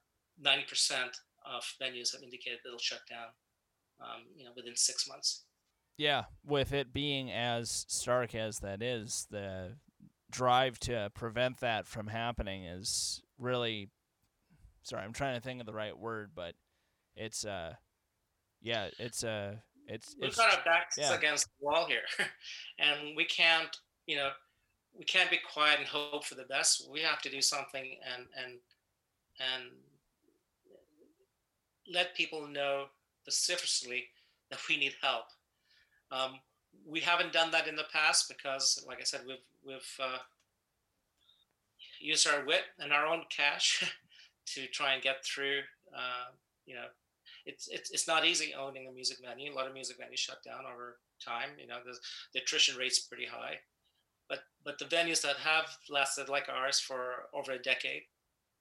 90% 0.42 0.94
of 1.46 1.62
venues 1.80 2.12
have 2.12 2.22
indicated 2.22 2.58
they'll 2.64 2.78
shut 2.78 3.00
down, 3.08 3.28
um, 4.00 4.22
you 4.36 4.44
know, 4.44 4.50
within 4.56 4.76
six 4.76 5.08
months. 5.08 5.44
Yeah, 5.96 6.24
with 6.44 6.72
it 6.72 6.92
being 6.92 7.30
as 7.30 7.86
stark 7.88 8.34
as 8.34 8.58
that 8.60 8.82
is, 8.82 9.26
the 9.30 9.76
drive 10.30 10.80
to 10.80 11.10
prevent 11.14 11.60
that 11.60 11.86
from 11.86 12.08
happening 12.08 12.64
is 12.64 13.22
really. 13.38 13.90
Sorry, 14.82 15.02
I'm 15.02 15.12
trying 15.12 15.36
to 15.36 15.40
think 15.40 15.60
of 15.60 15.66
the 15.66 15.72
right 15.72 15.96
word, 15.96 16.32
but 16.34 16.54
it's 17.16 17.44
uh, 17.44 17.74
yeah, 18.60 18.88
it's 18.98 19.22
uh, 19.22 19.54
it's 19.86 20.16
we've 20.20 20.28
it's, 20.28 20.36
got 20.36 20.52
our 20.52 20.64
backs 20.64 20.98
yeah. 20.98 21.14
against 21.14 21.46
the 21.46 21.64
wall 21.64 21.86
here, 21.86 22.02
and 22.78 23.16
we 23.16 23.24
can't, 23.24 23.76
you 24.06 24.16
know, 24.16 24.30
we 24.96 25.04
can't 25.04 25.30
be 25.30 25.38
quiet 25.52 25.78
and 25.78 25.88
hope 25.88 26.24
for 26.24 26.34
the 26.34 26.44
best. 26.44 26.88
We 26.90 27.00
have 27.00 27.20
to 27.22 27.30
do 27.30 27.42
something 27.42 27.96
and 28.14 28.26
and 28.42 28.58
and 29.40 29.70
let 31.92 32.14
people 32.14 32.46
know 32.46 32.86
specifically 33.22 34.06
that 34.50 34.60
we 34.68 34.76
need 34.76 34.94
help. 35.02 35.26
Um, 36.10 36.38
we 36.86 37.00
haven't 37.00 37.32
done 37.32 37.50
that 37.50 37.66
in 37.66 37.76
the 37.76 37.86
past 37.92 38.28
because, 38.28 38.84
like 38.86 39.00
I 39.00 39.04
said, 39.04 39.22
we've 39.26 39.36
we've 39.66 39.96
uh, 40.00 40.18
used 42.00 42.28
our 42.28 42.44
wit 42.44 42.62
and 42.78 42.92
our 42.92 43.06
own 43.06 43.24
cash 43.30 43.92
to 44.46 44.66
try 44.68 44.94
and 44.94 45.02
get 45.02 45.24
through. 45.24 45.60
Uh, 45.94 46.30
you 46.66 46.74
know, 46.74 46.86
it's, 47.46 47.68
it's 47.68 47.90
it's 47.90 48.06
not 48.06 48.24
easy 48.24 48.54
owning 48.54 48.86
a 48.86 48.92
music 48.92 49.18
venue. 49.24 49.52
A 49.52 49.54
lot 49.54 49.66
of 49.66 49.74
music 49.74 49.98
venues 49.98 50.18
shut 50.18 50.42
down 50.44 50.64
over 50.72 50.98
time. 51.24 51.50
You 51.58 51.66
know, 51.66 51.78
the, 51.84 51.96
the 52.32 52.40
attrition 52.40 52.76
rate's 52.76 53.00
pretty 53.00 53.26
high 53.26 53.58
but 54.28 54.40
but 54.64 54.78
the 54.78 54.84
venues 54.84 55.22
that 55.22 55.36
have 55.36 55.66
lasted 55.90 56.28
like 56.28 56.48
ours 56.48 56.80
for 56.80 57.28
over 57.32 57.52
a 57.52 57.58
decade, 57.58 58.02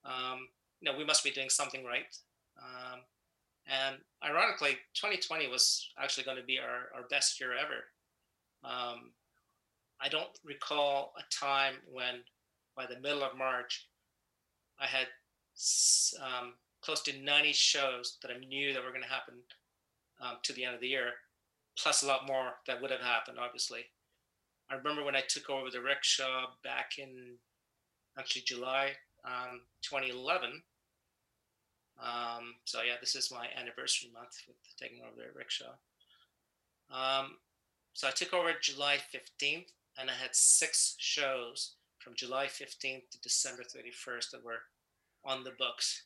um, 0.05 0.47
you 0.81 0.91
know, 0.91 0.97
we 0.97 1.05
must 1.05 1.23
be 1.23 1.31
doing 1.31 1.49
something 1.49 1.83
right. 1.83 2.15
Um, 2.57 2.99
and 3.67 3.95
ironically, 4.23 4.77
2020 4.93 5.47
was 5.47 5.89
actually 5.97 6.25
going 6.25 6.37
to 6.37 6.43
be 6.43 6.59
our, 6.59 6.89
our 6.95 7.07
best 7.09 7.39
year 7.39 7.53
ever. 7.53 7.85
Um, 8.63 9.11
I 10.01 10.09
don't 10.09 10.37
recall 10.43 11.13
a 11.17 11.23
time 11.33 11.75
when, 11.89 12.23
by 12.75 12.85
the 12.85 12.99
middle 12.99 13.23
of 13.23 13.37
March, 13.37 13.87
I 14.79 14.85
had 14.85 15.07
um, 16.21 16.53
close 16.81 17.01
to 17.03 17.17
90 17.21 17.53
shows 17.53 18.17
that 18.21 18.31
I 18.31 18.37
knew 18.39 18.73
that 18.73 18.83
were 18.83 18.89
going 18.89 19.03
to 19.03 19.07
happen 19.07 19.35
um, 20.21 20.37
to 20.43 20.53
the 20.53 20.65
end 20.65 20.75
of 20.75 20.81
the 20.81 20.87
year, 20.87 21.11
plus 21.77 22.03
a 22.03 22.07
lot 22.07 22.27
more 22.27 22.55
that 22.67 22.81
would 22.81 22.91
have 22.91 23.01
happened, 23.01 23.37
obviously. 23.39 23.85
I 24.73 24.77
remember 24.77 25.03
when 25.03 25.15
I 25.15 25.21
took 25.21 25.51
over 25.51 25.69
the 25.69 25.81
rickshaw 25.81 26.47
back 26.63 26.93
in 26.97 27.35
actually 28.17 28.41
July 28.41 28.93
um, 29.23 29.61
2011. 29.83 30.63
Um, 32.01 32.55
so 32.65 32.81
yeah, 32.81 32.95
this 32.99 33.13
is 33.13 33.31
my 33.31 33.45
anniversary 33.55 34.09
month 34.11 34.41
with 34.47 34.57
taking 34.79 35.01
over 35.03 35.15
the 35.15 35.37
rickshaw. 35.37 35.73
Um, 36.89 37.37
so 37.93 38.07
I 38.07 38.11
took 38.11 38.33
over 38.33 38.51
July 38.59 38.97
15th, 39.13 39.67
and 39.99 40.09
I 40.09 40.13
had 40.13 40.35
six 40.35 40.95
shows 40.97 41.75
from 41.99 42.15
July 42.15 42.47
15th 42.47 43.11
to 43.11 43.21
December 43.21 43.61
31st 43.61 44.31
that 44.31 44.43
were 44.43 44.63
on 45.23 45.43
the 45.43 45.53
books. 45.59 46.05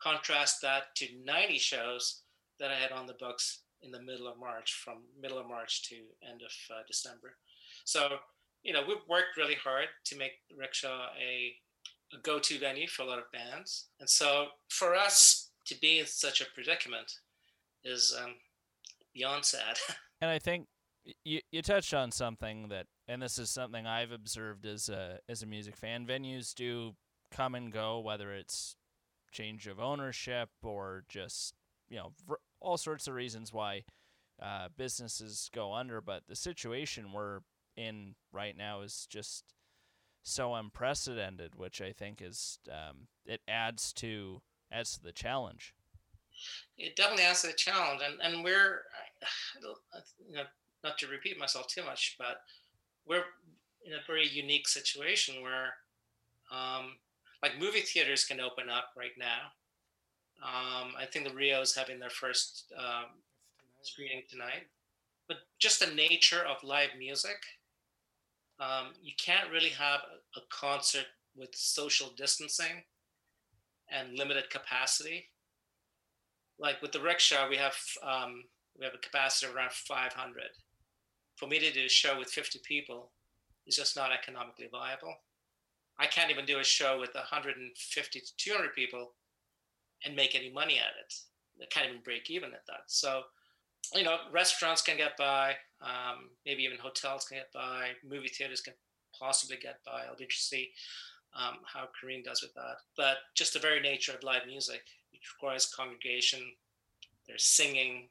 Contrast 0.00 0.62
that 0.62 0.94
to 0.94 1.06
90 1.24 1.58
shows 1.58 2.20
that 2.60 2.70
I 2.70 2.76
had 2.76 2.92
on 2.92 3.08
the 3.08 3.14
books 3.14 3.62
in 3.82 3.90
the 3.90 4.02
middle 4.02 4.28
of 4.28 4.38
March, 4.38 4.80
from 4.84 4.98
middle 5.20 5.38
of 5.38 5.48
March 5.48 5.82
to 5.88 5.96
end 6.28 6.42
of 6.42 6.52
uh, 6.74 6.82
December. 6.86 7.36
So, 7.84 8.18
you 8.62 8.72
know, 8.72 8.82
we've 8.86 8.96
worked 9.08 9.36
really 9.36 9.54
hard 9.54 9.86
to 10.06 10.16
make 10.16 10.32
Rickshaw 10.56 11.08
a, 11.18 11.54
a 12.12 12.20
go-to 12.22 12.58
venue 12.58 12.88
for 12.88 13.02
a 13.02 13.06
lot 13.06 13.18
of 13.18 13.30
bands. 13.32 13.88
And 14.00 14.08
so 14.08 14.48
for 14.68 14.94
us 14.94 15.50
to 15.66 15.78
be 15.80 16.00
in 16.00 16.06
such 16.06 16.40
a 16.40 16.46
predicament 16.54 17.12
is 17.84 18.14
um, 18.22 18.34
beyond 19.14 19.44
sad. 19.44 19.78
and 20.20 20.30
I 20.30 20.38
think 20.38 20.66
you 21.24 21.40
you 21.50 21.62
touched 21.62 21.94
on 21.94 22.10
something 22.10 22.68
that, 22.68 22.86
and 23.08 23.22
this 23.22 23.38
is 23.38 23.50
something 23.50 23.86
I've 23.86 24.12
observed 24.12 24.66
as 24.66 24.88
a 24.88 25.18
as 25.28 25.42
a 25.42 25.46
music 25.46 25.76
fan. 25.76 26.06
Venues 26.06 26.54
do 26.54 26.92
come 27.30 27.54
and 27.54 27.72
go, 27.72 28.00
whether 28.00 28.32
it's 28.32 28.76
change 29.32 29.66
of 29.66 29.78
ownership 29.78 30.48
or 30.62 31.04
just 31.08 31.54
you 31.90 31.98
know 31.98 32.12
all 32.60 32.78
sorts 32.78 33.06
of 33.06 33.14
reasons 33.14 33.52
why 33.52 33.84
uh, 34.40 34.68
businesses 34.76 35.50
go 35.54 35.74
under. 35.74 36.00
But 36.00 36.22
the 36.28 36.36
situation 36.36 37.12
we're 37.12 37.40
in 37.76 38.14
right 38.32 38.56
now 38.56 38.80
is 38.80 39.06
just 39.10 39.44
so 40.22 40.54
unprecedented, 40.54 41.54
which 41.56 41.80
I 41.82 41.92
think 41.92 42.22
is 42.22 42.58
um, 42.70 43.08
it 43.26 43.40
adds 43.48 43.92
to 43.94 44.40
adds 44.72 44.94
to 44.94 45.02
the 45.02 45.12
challenge. 45.12 45.74
It 46.78 46.96
definitely 46.96 47.24
adds 47.24 47.42
to 47.42 47.48
the 47.48 47.52
challenge, 47.52 48.00
and 48.04 48.20
and 48.22 48.44
we're 48.44 48.82
you 50.28 50.36
know 50.36 50.44
not 50.82 50.96
to 50.98 51.06
repeat 51.08 51.38
myself 51.38 51.66
too 51.66 51.84
much, 51.84 52.16
but 52.18 52.42
we're 53.06 53.24
in 53.84 53.92
a 53.92 54.06
very 54.06 54.26
unique 54.26 54.68
situation 54.68 55.42
where 55.42 55.74
um, 56.50 56.96
like 57.42 57.58
movie 57.58 57.80
theaters 57.80 58.24
can 58.24 58.40
open 58.40 58.68
up 58.68 58.90
right 58.96 59.16
now 59.18 59.52
um, 60.42 60.92
I 60.98 61.04
think 61.06 61.28
the 61.28 61.34
Rio 61.34 61.60
is 61.60 61.74
having 61.74 61.98
their 61.98 62.10
first 62.10 62.72
um, 62.78 63.06
screening 63.82 64.22
tonight. 64.28 64.68
But 65.28 65.38
just 65.58 65.80
the 65.80 65.94
nature 65.94 66.42
of 66.44 66.64
live 66.64 66.90
music, 66.98 67.36
um, 68.58 68.92
you 69.02 69.12
can't 69.18 69.50
really 69.50 69.68
have 69.70 70.00
a, 70.36 70.40
concert 70.50 71.06
with 71.36 71.50
social 71.54 72.10
distancing 72.16 72.84
and 73.90 74.18
limited 74.18 74.50
capacity. 74.50 75.26
Like 76.58 76.82
with 76.82 76.92
the 76.92 77.00
rickshaw, 77.00 77.48
we 77.48 77.56
have 77.56 77.76
um, 78.02 78.44
we 78.78 78.84
have 78.84 78.94
a 78.94 78.98
capacity 78.98 79.50
of 79.50 79.56
around 79.56 79.72
500. 79.72 80.42
For 81.36 81.46
me 81.46 81.58
to 81.58 81.72
do 81.72 81.84
a 81.84 81.88
show 81.88 82.18
with 82.18 82.28
50 82.28 82.60
people 82.66 83.12
is 83.66 83.76
just 83.76 83.96
not 83.96 84.10
economically 84.12 84.68
viable. 84.70 85.14
I 85.98 86.06
can't 86.06 86.30
even 86.30 86.46
do 86.46 86.58
a 86.58 86.64
show 86.64 86.98
with 86.98 87.14
150 87.14 88.20
to 88.20 88.36
200 88.36 88.74
people 88.74 89.12
and 90.04 90.16
make 90.16 90.34
any 90.34 90.50
money 90.50 90.78
at 90.78 90.98
it. 91.00 91.14
They 91.58 91.66
can't 91.66 91.88
even 91.88 92.02
break 92.02 92.30
even 92.30 92.52
at 92.52 92.66
that. 92.66 92.84
So, 92.86 93.22
you 93.94 94.02
know, 94.02 94.16
restaurants 94.32 94.82
can 94.82 94.96
get 94.96 95.16
by, 95.16 95.54
um, 95.82 96.30
maybe 96.46 96.62
even 96.62 96.78
hotels 96.78 97.24
can 97.24 97.38
get 97.38 97.52
by, 97.52 97.90
movie 98.08 98.28
theaters 98.28 98.60
can 98.60 98.74
possibly 99.18 99.56
get 99.56 99.78
by. 99.84 100.04
I'll 100.08 100.16
be 100.16 100.26
see 100.30 100.70
um, 101.34 101.58
how 101.64 101.88
Korean 101.98 102.22
does 102.22 102.42
with 102.42 102.54
that. 102.54 102.76
But 102.96 103.18
just 103.34 103.52
the 103.52 103.58
very 103.58 103.80
nature 103.80 104.12
of 104.12 104.22
live 104.22 104.46
music, 104.46 104.82
it 105.12 105.20
requires 105.34 105.66
congregation. 105.66 106.40
There's 107.26 107.44
singing, 107.44 108.08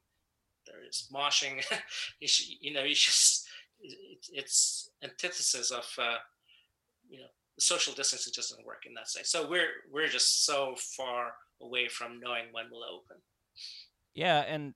there's 0.66 1.10
moshing. 1.14 1.64
you, 2.20 2.28
should, 2.28 2.48
you 2.62 2.74
know, 2.74 2.84
you 2.84 2.96
just 2.96 3.48
it, 3.82 4.28
it's 4.32 4.92
antithesis 5.04 5.72
of 5.72 5.86
uh, 5.98 6.18
you 7.10 7.20
know 7.20 7.28
social 7.58 7.94
distancing 7.94 8.34
doesn't 8.36 8.66
work 8.66 8.86
in 8.86 8.94
that 8.94 9.10
sense. 9.10 9.30
So 9.30 9.50
we're 9.50 9.70
we're 9.92 10.08
just 10.08 10.46
so 10.46 10.76
far 10.78 11.34
away 11.62 11.88
from 11.88 12.20
knowing 12.20 12.46
when 12.52 12.66
we'll 12.72 12.84
open. 12.84 13.18
Yeah, 14.14 14.40
and 14.40 14.74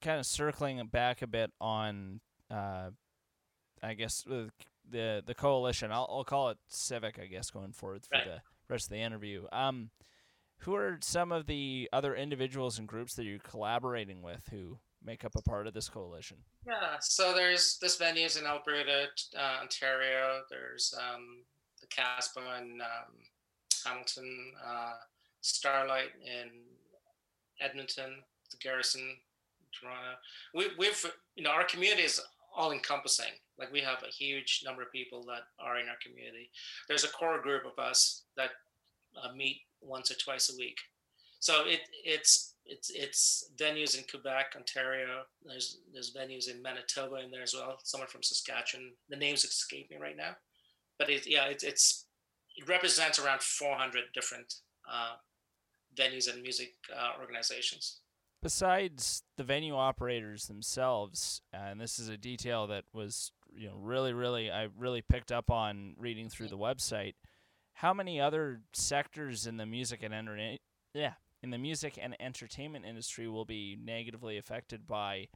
kind 0.00 0.18
of 0.18 0.26
circling 0.26 0.84
back 0.86 1.22
a 1.22 1.26
bit 1.26 1.52
on, 1.60 2.20
uh, 2.50 2.90
I 3.82 3.94
guess 3.94 4.22
the 4.22 4.50
the 4.88 5.22
the 5.24 5.34
coalition. 5.34 5.92
I'll 5.92 6.08
I'll 6.10 6.24
call 6.24 6.50
it 6.50 6.58
civic. 6.68 7.18
I 7.18 7.26
guess 7.26 7.50
going 7.50 7.72
forward 7.72 8.04
for 8.04 8.16
Right. 8.18 8.24
the 8.26 8.42
rest 8.68 8.86
of 8.86 8.90
the 8.90 8.98
interview. 8.98 9.46
Um, 9.52 9.90
who 10.58 10.74
are 10.74 10.98
some 11.02 11.32
of 11.32 11.46
the 11.46 11.88
other 11.92 12.14
individuals 12.14 12.78
and 12.78 12.86
groups 12.86 13.14
that 13.14 13.24
you're 13.24 13.38
collaborating 13.40 14.22
with 14.22 14.46
who 14.50 14.78
make 15.04 15.24
up 15.24 15.34
a 15.34 15.42
part 15.42 15.66
of 15.66 15.74
this 15.74 15.88
coalition? 15.88 16.38
Yeah, 16.66 16.98
so 17.00 17.32
there's 17.34 17.78
there's 17.80 17.98
venues 17.98 18.38
in 18.38 18.46
Alberta, 18.46 19.08
uh, 19.36 19.58
Ontario. 19.62 20.42
There's 20.50 20.94
um, 20.96 21.44
the 21.80 21.86
Casbah 21.88 22.58
and 22.58 22.80
um, 22.80 23.14
Hamilton, 23.84 24.52
uh, 24.64 24.92
Starlight 25.42 26.10
in 26.24 26.48
Edmonton, 27.60 28.16
the 28.50 28.56
Garrison, 28.58 29.16
Toronto. 29.78 30.16
We, 30.54 30.68
we've 30.78 31.04
you 31.36 31.44
know 31.44 31.50
our 31.50 31.64
community 31.64 32.02
is 32.02 32.20
all 32.54 32.72
encompassing. 32.72 33.32
Like 33.58 33.72
we 33.72 33.80
have 33.80 34.02
a 34.02 34.12
huge 34.12 34.62
number 34.64 34.82
of 34.82 34.92
people 34.92 35.22
that 35.26 35.42
are 35.58 35.78
in 35.78 35.88
our 35.88 35.96
community. 36.02 36.50
There's 36.88 37.04
a 37.04 37.08
core 37.08 37.40
group 37.40 37.64
of 37.64 37.78
us 37.82 38.22
that 38.36 38.50
uh, 39.16 39.32
meet 39.34 39.60
once 39.80 40.10
or 40.10 40.14
twice 40.14 40.50
a 40.52 40.56
week. 40.56 40.78
So 41.40 41.64
it 41.66 41.80
it's 42.04 42.54
it's 42.64 42.90
it's 42.90 43.50
venues 43.56 43.98
in 43.98 44.04
Quebec, 44.08 44.54
Ontario. 44.56 45.22
There's 45.44 45.78
there's 45.92 46.14
venues 46.14 46.48
in 46.48 46.62
Manitoba 46.62 47.16
in 47.16 47.30
there 47.30 47.42
as 47.42 47.54
well. 47.54 47.78
Someone 47.82 48.08
from 48.08 48.22
Saskatchewan. 48.22 48.92
The 49.08 49.16
names 49.16 49.44
escape 49.44 49.90
me 49.90 49.96
right 50.00 50.16
now, 50.16 50.36
but 50.98 51.10
it 51.10 51.26
yeah 51.26 51.46
it's 51.46 51.64
it's 51.64 52.06
it 52.56 52.68
represents 52.68 53.18
around 53.18 53.42
400 53.42 54.04
different 54.14 54.54
uh, 54.90 55.14
venues 55.96 56.32
and 56.32 56.42
music 56.42 56.74
uh, 56.94 57.20
organizations. 57.20 57.98
Besides 58.42 59.22
the 59.36 59.44
venue 59.44 59.74
operators 59.76 60.46
themselves, 60.46 61.42
and 61.52 61.80
this 61.80 61.98
is 62.00 62.08
a 62.08 62.16
detail 62.16 62.66
that 62.68 62.84
was 62.92 63.30
you 63.54 63.68
know 63.68 63.76
really 63.76 64.12
really 64.12 64.50
I 64.50 64.68
really 64.76 65.02
picked 65.02 65.30
up 65.30 65.50
on 65.50 65.94
reading 65.96 66.28
through 66.28 66.48
the 66.48 66.58
website. 66.58 67.14
How 67.74 67.94
many 67.94 68.20
other 68.20 68.62
sectors 68.72 69.46
in 69.46 69.56
the 69.58 69.66
music 69.66 70.02
and 70.02 70.12
enter- 70.12 70.56
yeah 70.92 71.12
in 71.42 71.50
the 71.50 71.58
music 71.58 71.98
and 72.00 72.16
entertainment 72.20 72.84
industry 72.84 73.28
will 73.28 73.44
be 73.44 73.76
negatively 73.80 74.38
affected 74.38 74.86
by 74.86 75.28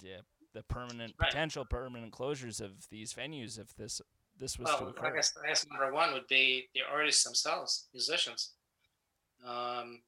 the, 0.00 0.22
the 0.54 0.62
permanent 0.64 1.14
Right. 1.20 1.30
potential 1.30 1.64
permanent 1.64 2.12
closures 2.12 2.60
of 2.60 2.88
these 2.90 3.12
venues 3.14 3.58
if 3.60 3.74
this 3.76 4.00
this 4.38 4.58
was 4.58 4.68
to 4.70 4.76
Well, 4.84 4.88
occur? 4.90 5.06
I 5.06 5.14
guess, 5.16 5.32
I 5.44 5.48
guess 5.48 5.64
number 5.68 5.92
one 5.92 6.12
would 6.12 6.26
be 6.26 6.68
the 6.74 6.80
artists 6.90 7.22
themselves, 7.22 7.86
musicians. 7.92 8.54
Um, 9.46 10.00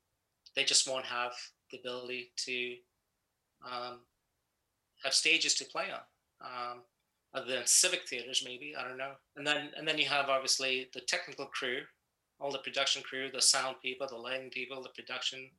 they 0.55 0.65
just 0.65 0.89
won't 0.89 1.05
have 1.05 1.33
the 1.71 1.79
ability 1.79 2.31
to 2.45 2.75
um, 3.65 3.99
have 5.05 5.15
stages 5.15 5.55
to 5.55 5.65
play 5.65 5.87
on, 5.93 6.01
um, 6.41 6.83
other 7.35 7.47
than 7.47 7.67
civic 7.67 8.09
theaters, 8.09 8.43
maybe. 8.45 8.75
I 8.79 8.87
don't 8.87 8.99
know. 8.99 9.13
And 9.37 9.47
then 9.47 9.71
and 9.77 9.87
then 9.87 9.99
you 9.99 10.07
have 10.07 10.29
obviously 10.29 10.89
the 10.95 11.01
technical 11.01 11.47
crew, 11.47 11.81
all 12.41 12.51
the 12.51 12.59
production 12.59 13.03
crew, 13.03 13.31
the 13.31 13.43
sound 13.43 13.77
people, 13.83 14.07
the 14.07 14.17
lighting 14.17 14.51
people, 14.51 14.83
the 14.83 14.89
production 14.91 15.51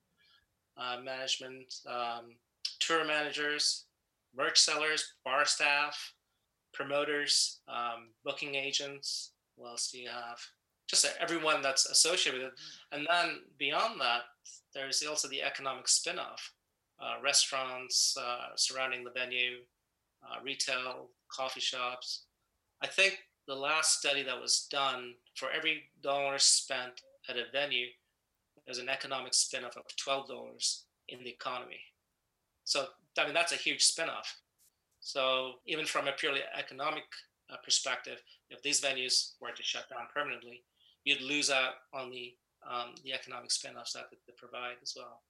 uh, 0.77 0.97
management, 1.03 1.73
um, 1.87 2.35
tour 2.79 3.05
managers, 3.05 3.85
merch 4.35 4.59
sellers, 4.59 5.13
bar 5.23 5.45
staff, 5.45 6.13
promoters, 6.73 7.59
um, 7.67 8.09
booking 8.23 8.55
agents. 8.55 9.31
What 9.55 9.69
else 9.69 9.91
do 9.91 9.99
you 9.99 10.09
have? 10.09 10.39
Just 10.87 11.05
everyone 11.19 11.61
that's 11.61 11.85
associated 11.85 12.41
with 12.41 12.51
it. 12.53 12.59
And 12.91 13.07
then 13.09 13.39
beyond 13.57 13.99
that, 13.99 14.21
there's 14.73 15.03
also 15.05 15.27
the 15.27 15.43
economic 15.43 15.87
spin 15.87 16.19
off 16.19 16.53
uh, 16.99 17.21
restaurants 17.23 18.15
uh, 18.19 18.55
surrounding 18.55 19.03
the 19.03 19.11
venue, 19.11 19.57
uh, 20.23 20.41
retail, 20.43 21.09
coffee 21.31 21.59
shops. 21.59 22.23
I 22.81 22.87
think 22.87 23.19
the 23.47 23.55
last 23.55 23.99
study 23.99 24.23
that 24.23 24.39
was 24.39 24.67
done 24.71 25.13
for 25.35 25.49
every 25.51 25.83
dollar 26.01 26.37
spent 26.37 27.01
at 27.29 27.37
a 27.37 27.43
venue, 27.51 27.87
there's 28.65 28.79
an 28.79 28.89
economic 28.89 29.33
spin 29.33 29.63
off 29.63 29.77
of 29.77 29.83
$12 30.05 30.81
in 31.09 31.19
the 31.19 31.29
economy. 31.29 31.79
So, 32.63 32.87
I 33.17 33.25
mean, 33.25 33.33
that's 33.33 33.53
a 33.53 33.57
huge 33.57 33.83
spin 33.83 34.09
off. 34.09 34.41
So 34.99 35.53
even 35.65 35.85
from 35.85 36.07
a 36.07 36.11
purely 36.11 36.41
economic 36.57 37.03
uh, 37.49 37.55
perspective, 37.63 38.21
if 38.49 38.61
these 38.61 38.81
venues 38.81 39.33
were 39.39 39.51
to 39.51 39.63
shut 39.63 39.89
down 39.89 40.07
permanently, 40.13 40.63
you'd 41.07 41.21
lose 41.21 41.49
out 41.49 41.75
on 41.93 42.09
the 42.09 42.33
um, 42.69 42.95
the 43.03 43.13
economic 43.13 43.49
spin-offs 43.49 43.93
that 43.93 44.07
they 44.11 44.33
provide 44.35 44.75
as 44.83 44.93
well. 44.95 45.21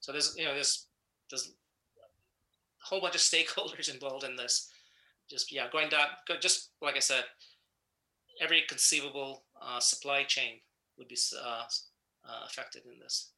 So 0.00 0.12
there's 0.12 0.34
you 0.38 0.46
know 0.46 0.54
there's 0.54 0.86
there's 1.30 1.48
a 1.48 2.86
whole 2.86 3.02
bunch 3.02 3.14
of 3.14 3.20
stakeholders 3.20 3.92
involved 3.92 4.24
in 4.24 4.34
this. 4.34 4.70
Just 5.28 5.52
yeah, 5.52 5.66
going 5.70 5.90
down 5.90 6.06
just 6.40 6.70
like 6.80 6.96
I 6.96 7.00
said, 7.00 7.24
every 8.40 8.62
conceivable 8.66 9.44
uh, 9.60 9.78
supply 9.78 10.22
chain 10.22 10.60
would 10.96 11.08
be 11.08 11.18
uh, 11.38 11.64
uh, 12.24 12.46
affected 12.46 12.82
in 12.90 12.98
this. 12.98 13.32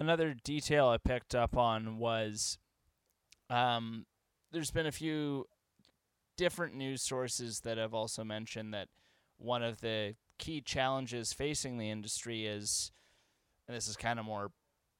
Another 0.00 0.34
detail 0.42 0.88
I 0.88 0.96
picked 0.96 1.36
up 1.36 1.56
on 1.56 1.98
was 1.98 2.58
um, 3.48 4.06
there's 4.50 4.72
been 4.72 4.86
a 4.86 4.92
few 4.92 5.44
different 6.36 6.74
news 6.74 7.00
sources 7.00 7.60
that 7.60 7.78
have 7.78 7.94
also 7.94 8.24
mentioned 8.24 8.74
that 8.74 8.88
one 9.38 9.62
of 9.62 9.80
the 9.80 10.16
key 10.38 10.60
challenges 10.60 11.32
facing 11.32 11.78
the 11.78 11.90
industry 11.90 12.46
is, 12.46 12.92
and 13.68 13.76
this 13.76 13.88
is 13.88 13.96
kind 13.96 14.18
of 14.18 14.24
more 14.24 14.50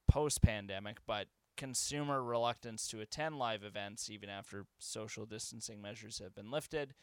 post 0.09 0.43
pandemic, 0.43 0.99
but 1.07 1.27
consumer 1.57 2.23
reluctance 2.23 2.89
to 2.89 3.01
attend 3.01 3.39
live 3.39 3.63
events 3.63 4.11
even 4.11 4.29
after 4.29 4.67
social 4.79 5.27
distancing 5.27 5.81
measures 5.81 6.19
have 6.19 6.35
been 6.35 6.51
lifted. 6.51 6.95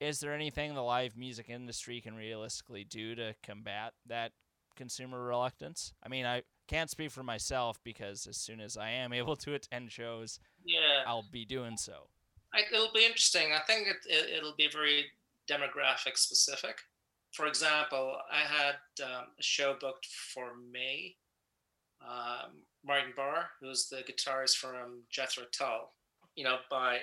Is 0.00 0.20
there 0.20 0.32
anything 0.32 0.74
the 0.74 0.82
live 0.82 1.16
music 1.16 1.48
industry 1.48 2.00
can 2.00 2.14
realistically 2.14 2.84
do 2.84 3.14
to 3.16 3.34
combat 3.42 3.94
that 4.06 4.32
consumer 4.76 5.22
reluctance? 5.22 5.92
I 6.04 6.08
mean, 6.08 6.24
I 6.24 6.42
can't 6.68 6.90
speak 6.90 7.10
for 7.10 7.24
myself 7.24 7.80
because 7.82 8.26
as 8.26 8.36
soon 8.36 8.60
as 8.60 8.76
I 8.76 8.90
am 8.90 9.12
able 9.12 9.36
to 9.36 9.54
attend 9.54 9.90
shows, 9.90 10.38
Yeah, 10.64 11.02
I'll 11.06 11.26
be 11.32 11.44
doing 11.44 11.76
so. 11.76 12.08
I, 12.54 12.62
it'll 12.72 12.92
be 12.94 13.04
interesting. 13.04 13.48
I 13.52 13.60
think 13.66 13.88
it, 13.88 13.96
it, 14.06 14.38
it'll 14.38 14.54
be 14.56 14.68
very 14.72 15.06
demographic 15.50 16.16
specific. 16.16 16.78
For 17.32 17.46
example, 17.46 18.16
I 18.32 18.40
had 18.40 19.04
um, 19.04 19.26
a 19.38 19.42
show 19.42 19.76
booked 19.80 20.06
for 20.06 20.52
May. 20.72 21.16
Um, 22.00 22.62
Martin 22.84 23.12
Barre, 23.14 23.46
who's 23.60 23.88
the 23.88 24.02
guitarist 24.02 24.56
from 24.56 25.02
Jethro 25.10 25.44
Tull, 25.52 25.92
you 26.36 26.44
know, 26.44 26.58
by 26.70 27.00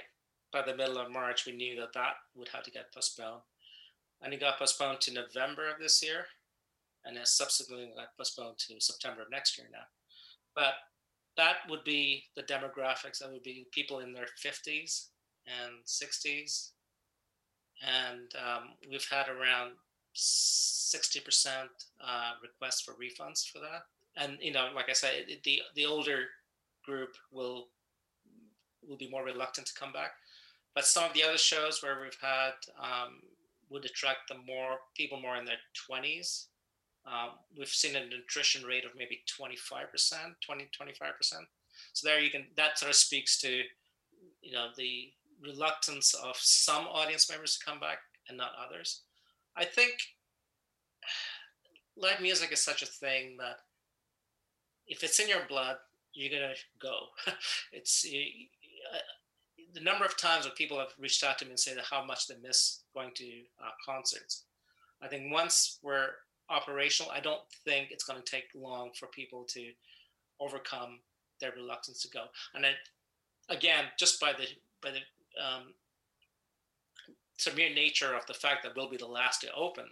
by 0.54 0.62
the 0.62 0.76
middle 0.76 0.98
of 0.98 1.12
March, 1.12 1.46
we 1.46 1.52
knew 1.52 1.80
that 1.82 1.94
that 1.94 2.14
would 2.34 2.48
have 2.50 2.64
to 2.64 2.72
get 2.72 2.94
postponed, 2.94 3.42
and 4.22 4.34
it 4.34 4.40
got 4.40 4.58
postponed 4.58 5.02
to 5.02 5.14
November 5.14 5.70
of 5.70 5.80
this 5.80 6.02
year, 6.02 6.26
and 7.04 7.18
then 7.18 7.26
subsequently 7.26 7.92
got 7.94 8.16
postponed 8.18 8.58
to 8.58 8.80
September 8.80 9.24
of 9.24 9.30
next 9.30 9.58
year 9.58 9.68
now. 9.72 9.86
But 10.56 10.76
that 11.36 11.58
would 11.70 11.84
be 11.84 12.24
the 12.38 12.44
demographics. 12.44 13.20
That 13.20 13.34
would 13.34 13.44
be 13.44 13.68
people 13.72 14.00
in 14.00 14.14
their 14.14 14.28
fifties 14.38 15.10
and 15.46 15.74
sixties, 15.84 16.72
and 17.82 18.32
um, 18.38 18.70
we've 18.90 19.10
had 19.12 19.28
around 19.28 19.74
sixty 20.16 21.20
percent 21.20 21.70
uh, 22.02 22.32
requests 22.42 22.82
for 22.82 22.94
refunds 22.94 23.48
for 23.48 23.60
that. 23.60 23.84
And 24.18 24.38
you 24.42 24.52
know, 24.52 24.70
like 24.74 24.90
I 24.90 24.94
said, 24.94 25.26
the 25.44 25.62
the 25.76 25.86
older 25.86 26.26
group 26.86 27.16
will 27.32 27.68
will 28.88 28.98
be 28.98 29.10
more 29.10 29.24
reluctant 29.24 29.68
to 29.68 29.74
come 29.74 29.92
back. 29.92 30.12
But 30.74 30.86
some 30.86 31.06
of 31.06 31.14
the 31.14 31.24
other 31.24 31.38
shows 31.38 31.82
where 31.82 32.00
we've 32.02 32.18
had 32.22 32.54
um, 32.80 33.22
would 33.70 33.86
attract 33.86 34.30
the 34.30 34.36
more 34.36 34.78
people 34.96 35.20
more 35.20 35.38
in 35.38 35.46
their 35.46 35.62
twenties. 35.74 36.48
Um, 37.06 37.32
we've 37.58 37.68
seen 37.68 37.96
an 37.96 38.10
attrition 38.14 38.64
rate 38.64 38.84
of 38.84 38.92
maybe 38.98 39.22
25%, 39.30 39.62
20, 40.42 40.64
25%. 40.64 41.34
So 41.94 42.08
there 42.08 42.20
you 42.20 42.32
can, 42.32 42.48
that 42.58 42.80
sort 42.80 42.90
of 42.90 42.96
speaks 42.96 43.40
to, 43.42 43.62
you 44.42 44.52
know, 44.52 44.70
the 44.76 45.12
reluctance 45.44 46.16
of 46.16 46.36
some 46.38 46.88
audience 46.88 47.30
members 47.30 47.58
to 47.58 47.66
come 47.66 47.80
back 47.80 48.00
and 48.28 48.38
not 48.38 48.52
others. 48.66 49.02
I 49.58 49.66
think 49.66 49.98
live 51.98 52.22
music 52.22 52.52
is 52.52 52.62
such 52.62 52.82
a 52.82 52.88
thing 52.88 53.38
that 53.38 53.58
if 54.88 55.04
it's 55.04 55.20
in 55.20 55.30
your 55.30 55.46
blood, 55.48 55.78
you're 56.14 56.32
gonna 56.32 56.54
go. 56.82 57.08
it's 57.72 58.06
uh, 58.06 58.98
the 59.74 59.82
number 59.82 60.06
of 60.06 60.18
times 60.18 60.46
when 60.46 60.54
people 60.56 60.80
have 60.80 60.94
reached 61.00 61.24
out 61.24 61.38
to 61.40 61.46
me 61.46 61.52
and 61.52 61.78
that 61.78 61.86
how 61.90 62.04
much 62.04 62.28
they 62.28 62.36
miss 62.42 62.80
going 62.94 63.12
to 63.16 63.26
uh, 63.62 63.72
concerts. 63.86 64.44
I 65.02 65.08
think 65.08 65.32
once 65.32 65.80
we're 65.84 66.10
operational, 66.50 67.12
I 67.12 67.20
don't 67.20 67.42
think 67.66 67.92
it's 67.92 68.04
going 68.04 68.22
to 68.22 68.32
take 68.32 68.46
long 68.56 68.92
for 68.98 69.08
people 69.08 69.44
to 69.50 69.72
overcome 70.40 71.00
their 71.42 71.52
reluctance 71.52 72.02
to 72.02 72.10
go. 72.10 72.26
And 72.54 72.66
it, 72.66 72.76
again, 73.50 73.86
just 74.00 74.20
by 74.20 74.34
the 74.34 74.48
by 74.82 74.92
the 74.92 75.44
um, 75.44 75.74
severe 77.38 77.74
nature 77.74 78.16
of 78.16 78.26
the 78.28 78.34
fact 78.34 78.64
that 78.64 78.76
we'll 78.76 78.90
be 78.90 78.98
the 78.98 79.06
last 79.06 79.42
to 79.42 79.54
open, 79.54 79.86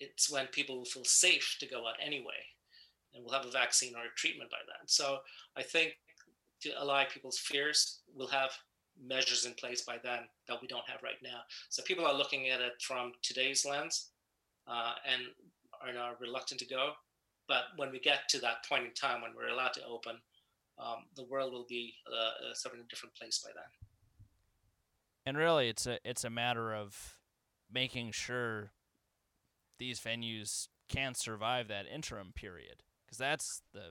it's 0.00 0.30
when 0.30 0.46
people 0.48 0.76
will 0.76 0.84
feel 0.84 1.04
safe 1.04 1.56
to 1.60 1.66
go 1.66 1.86
out 1.86 1.94
anyway, 2.04 2.42
and 3.14 3.24
we'll 3.24 3.34
have 3.34 3.46
a 3.46 3.50
vaccine 3.50 3.94
or 3.94 4.02
a 4.04 4.16
treatment 4.16 4.50
by 4.50 4.58
then. 4.66 4.86
So 4.86 5.18
I 5.56 5.62
think 5.62 5.94
to 6.62 6.70
allay 6.82 7.06
people's 7.12 7.38
fears, 7.38 8.00
we'll 8.14 8.28
have 8.28 8.50
measures 9.02 9.44
in 9.44 9.54
place 9.54 9.82
by 9.82 9.96
then 10.02 10.20
that 10.48 10.60
we 10.60 10.68
don't 10.68 10.88
have 10.88 11.02
right 11.02 11.20
now. 11.22 11.40
So 11.68 11.82
people 11.82 12.06
are 12.06 12.14
looking 12.14 12.48
at 12.48 12.60
it 12.60 12.74
from 12.80 13.12
today's 13.22 13.64
lens 13.64 14.10
uh, 14.66 14.92
and 15.10 15.22
are 15.82 15.92
now 15.92 16.12
reluctant 16.20 16.60
to 16.60 16.66
go. 16.66 16.92
But 17.48 17.64
when 17.76 17.90
we 17.90 18.00
get 18.00 18.28
to 18.30 18.40
that 18.40 18.66
point 18.68 18.86
in 18.86 18.92
time 18.94 19.22
when 19.22 19.32
we're 19.36 19.48
allowed 19.48 19.74
to 19.74 19.84
open, 19.84 20.16
um, 20.78 21.04
the 21.14 21.24
world 21.24 21.52
will 21.52 21.66
be 21.68 21.94
uh, 22.10 22.50
uh, 22.50 22.54
sort 22.54 22.74
of 22.74 22.80
in 22.80 22.84
a 22.86 22.88
different 22.88 23.14
place 23.14 23.38
by 23.38 23.50
then. 23.54 23.85
And 25.26 25.36
really, 25.36 25.68
it's 25.68 25.86
a 25.86 25.98
it's 26.04 26.24
a 26.24 26.30
matter 26.30 26.72
of 26.72 27.18
making 27.70 28.12
sure 28.12 28.70
these 29.78 30.00
venues 30.00 30.68
can 30.88 31.14
survive 31.14 31.68
that 31.68 31.84
interim 31.92 32.32
period 32.32 32.84
because 33.04 33.18
that's 33.18 33.60
the 33.74 33.90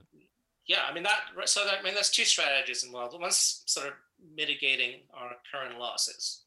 yeah 0.66 0.78
i 0.88 0.94
mean 0.94 1.02
that 1.02 1.20
so 1.44 1.62
that, 1.62 1.74
i 1.78 1.82
mean 1.82 1.92
there's 1.92 2.08
two 2.08 2.24
strategies 2.24 2.82
involved 2.82 3.14
one's 3.20 3.62
sort 3.66 3.86
of 3.86 3.92
mitigating 4.34 5.00
our 5.12 5.32
current 5.52 5.78
losses 5.78 6.46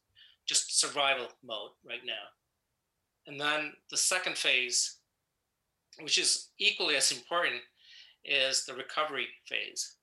just 0.50 0.80
survival 0.80 1.28
mode 1.44 1.70
right 1.86 2.04
now. 2.04 2.26
And 3.28 3.40
then 3.40 3.72
the 3.90 3.96
second 3.96 4.36
phase 4.36 4.96
which 6.00 6.18
is 6.18 6.48
equally 6.58 6.96
as 6.96 7.12
important 7.12 7.60
is 8.24 8.64
the 8.64 8.74
recovery 8.74 9.26
phase. 9.46 9.96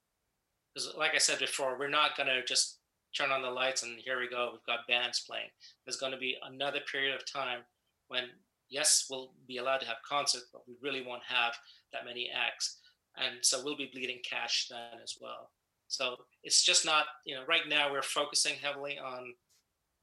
Because 0.74 0.94
like 0.96 1.16
i 1.16 1.18
said 1.18 1.40
before 1.40 1.78
we're 1.78 1.90
not 1.90 2.16
going 2.16 2.28
to 2.28 2.46
just 2.46 2.78
turn 3.18 3.32
on 3.32 3.42
the 3.42 3.50
lights 3.50 3.84
and 3.84 4.00
here 4.00 4.20
we 4.20 4.30
go 4.30 4.50
we've 4.52 4.66
got 4.66 4.88
bands 4.88 5.24
playing 5.28 5.50
there's 5.86 5.98
going 5.98 6.12
to 6.12 6.18
be 6.18 6.38
another 6.44 6.80
period 6.92 7.16
of 7.16 7.32
time 7.32 7.60
when 8.08 8.26
yes, 8.70 9.08
we'll 9.10 9.32
be 9.48 9.58
allowed 9.58 9.80
to 9.80 9.88
have 9.88 9.98
concerts, 10.08 10.48
but 10.52 10.68
we 10.68 10.76
really 10.82 11.06
won't 11.06 11.24
have 11.24 11.54
that 11.94 12.06
many 12.06 12.30
acts. 12.34 12.78
And 13.18 13.38
so 13.42 13.64
we'll 13.64 13.78
be 13.78 13.90
bleeding 13.92 14.20
cash 14.30 14.68
then 14.70 15.02
as 15.04 15.18
well. 15.20 15.52
So 15.88 16.18
it's 16.44 16.64
just 16.64 16.86
not, 16.86 17.06
you 17.26 17.36
know, 17.36 17.44
right 17.48 17.68
now 17.68 17.92
we're 17.92 18.02
focusing 18.02 18.56
heavily 18.62 19.00
on 19.00 19.34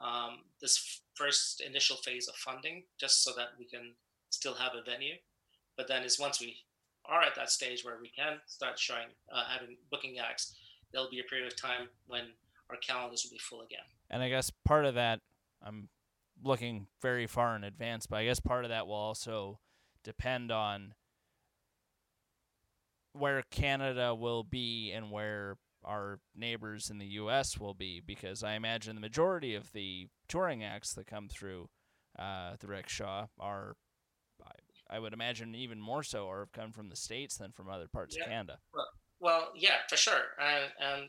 um, 0.01 0.39
this 0.61 1.03
first 1.15 1.61
initial 1.61 1.97
phase 1.97 2.27
of 2.27 2.35
funding, 2.37 2.83
just 2.99 3.23
so 3.23 3.33
that 3.37 3.49
we 3.59 3.67
can 3.67 3.93
still 4.31 4.55
have 4.55 4.73
a 4.75 4.89
venue. 4.89 5.15
But 5.77 5.89
then 5.89 6.03
is 6.03 6.19
once 6.19 6.41
we 6.41 6.57
are 7.07 7.23
at 7.23 7.35
that 7.37 7.51
stage 7.51 7.85
where 7.85 7.99
we 8.01 8.09
can 8.09 8.39
start 8.47 8.79
showing, 8.79 9.09
uh, 9.33 9.45
having 9.47 9.77
booking 9.91 10.19
acts, 10.19 10.55
there'll 10.93 11.11
be 11.11 11.21
a 11.21 11.25
period 11.25 11.47
of 11.47 11.61
time 11.61 11.89
when 12.07 12.29
our 12.71 12.77
calendars 12.77 13.25
will 13.25 13.35
be 13.35 13.39
full 13.39 13.63
again. 13.63 13.85
And 14.11 14.23
I 14.23 14.29
guess 14.29 14.51
part 14.65 14.85
of 14.85 14.95
that, 14.95 15.21
I'm 15.63 15.89
looking 16.43 16.87
very 17.01 17.27
far 17.27 17.57
in 17.57 17.65
advance, 17.65 18.07
but 18.07 18.17
I 18.17 18.25
guess 18.25 18.41
part 18.41 18.65
of 18.65 18.71
that 18.71 18.87
will 18.87 18.95
also 18.95 19.61
depend 20.03 20.51
on 20.51 20.95
where 23.13 23.43
Canada 23.51 24.15
will 24.15 24.43
be 24.43 24.93
and 24.93 25.11
where 25.11 25.57
our 25.85 26.19
neighbors 26.35 26.91
in 26.91 26.99
the 26.99 27.07
US 27.07 27.59
will 27.59 27.75
be 27.75 28.01
because 28.01 28.43
I 28.43 28.55
imagine 28.55 28.95
the 28.95 29.01
majority 29.01 29.55
of 29.55 29.73
the 29.73 30.09
touring 30.29 30.65
acts 30.65 30.95
that 30.95 31.07
come 31.07 31.29
through 31.29 31.69
uh, 32.19 32.57
the 32.59 32.67
rickshaw 32.67 33.27
are 33.39 33.77
I, 34.43 34.97
I, 34.97 34.99
would 34.99 35.13
imagine 35.13 35.55
even 35.55 35.81
more 35.81 36.03
so 36.03 36.27
or 36.27 36.41
have 36.41 36.53
come 36.53 36.73
from 36.73 36.89
the 36.89 36.97
states 36.97 37.37
than 37.37 37.53
from 37.53 37.69
other 37.69 37.89
parts 37.89 38.17
yeah. 38.17 38.25
of 38.25 38.31
Canada. 38.31 38.59
Well, 38.73 38.89
well, 39.21 39.49
yeah, 39.57 39.79
for 39.89 39.97
sure. 39.97 40.23
And, 40.41 40.65
and 40.81 41.09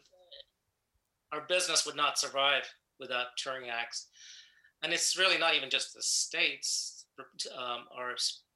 our 1.35 1.45
business 1.47 1.85
would 1.85 1.95
not 1.95 2.17
survive 2.17 2.63
without 2.99 3.27
touring 3.37 3.69
acts 3.69 4.07
and 4.85 4.93
it's 4.93 5.17
really 5.17 5.37
not 5.37 5.55
even 5.55 5.69
just 5.69 5.93
the 5.93 6.01
states 6.01 7.05
um, 7.57 7.85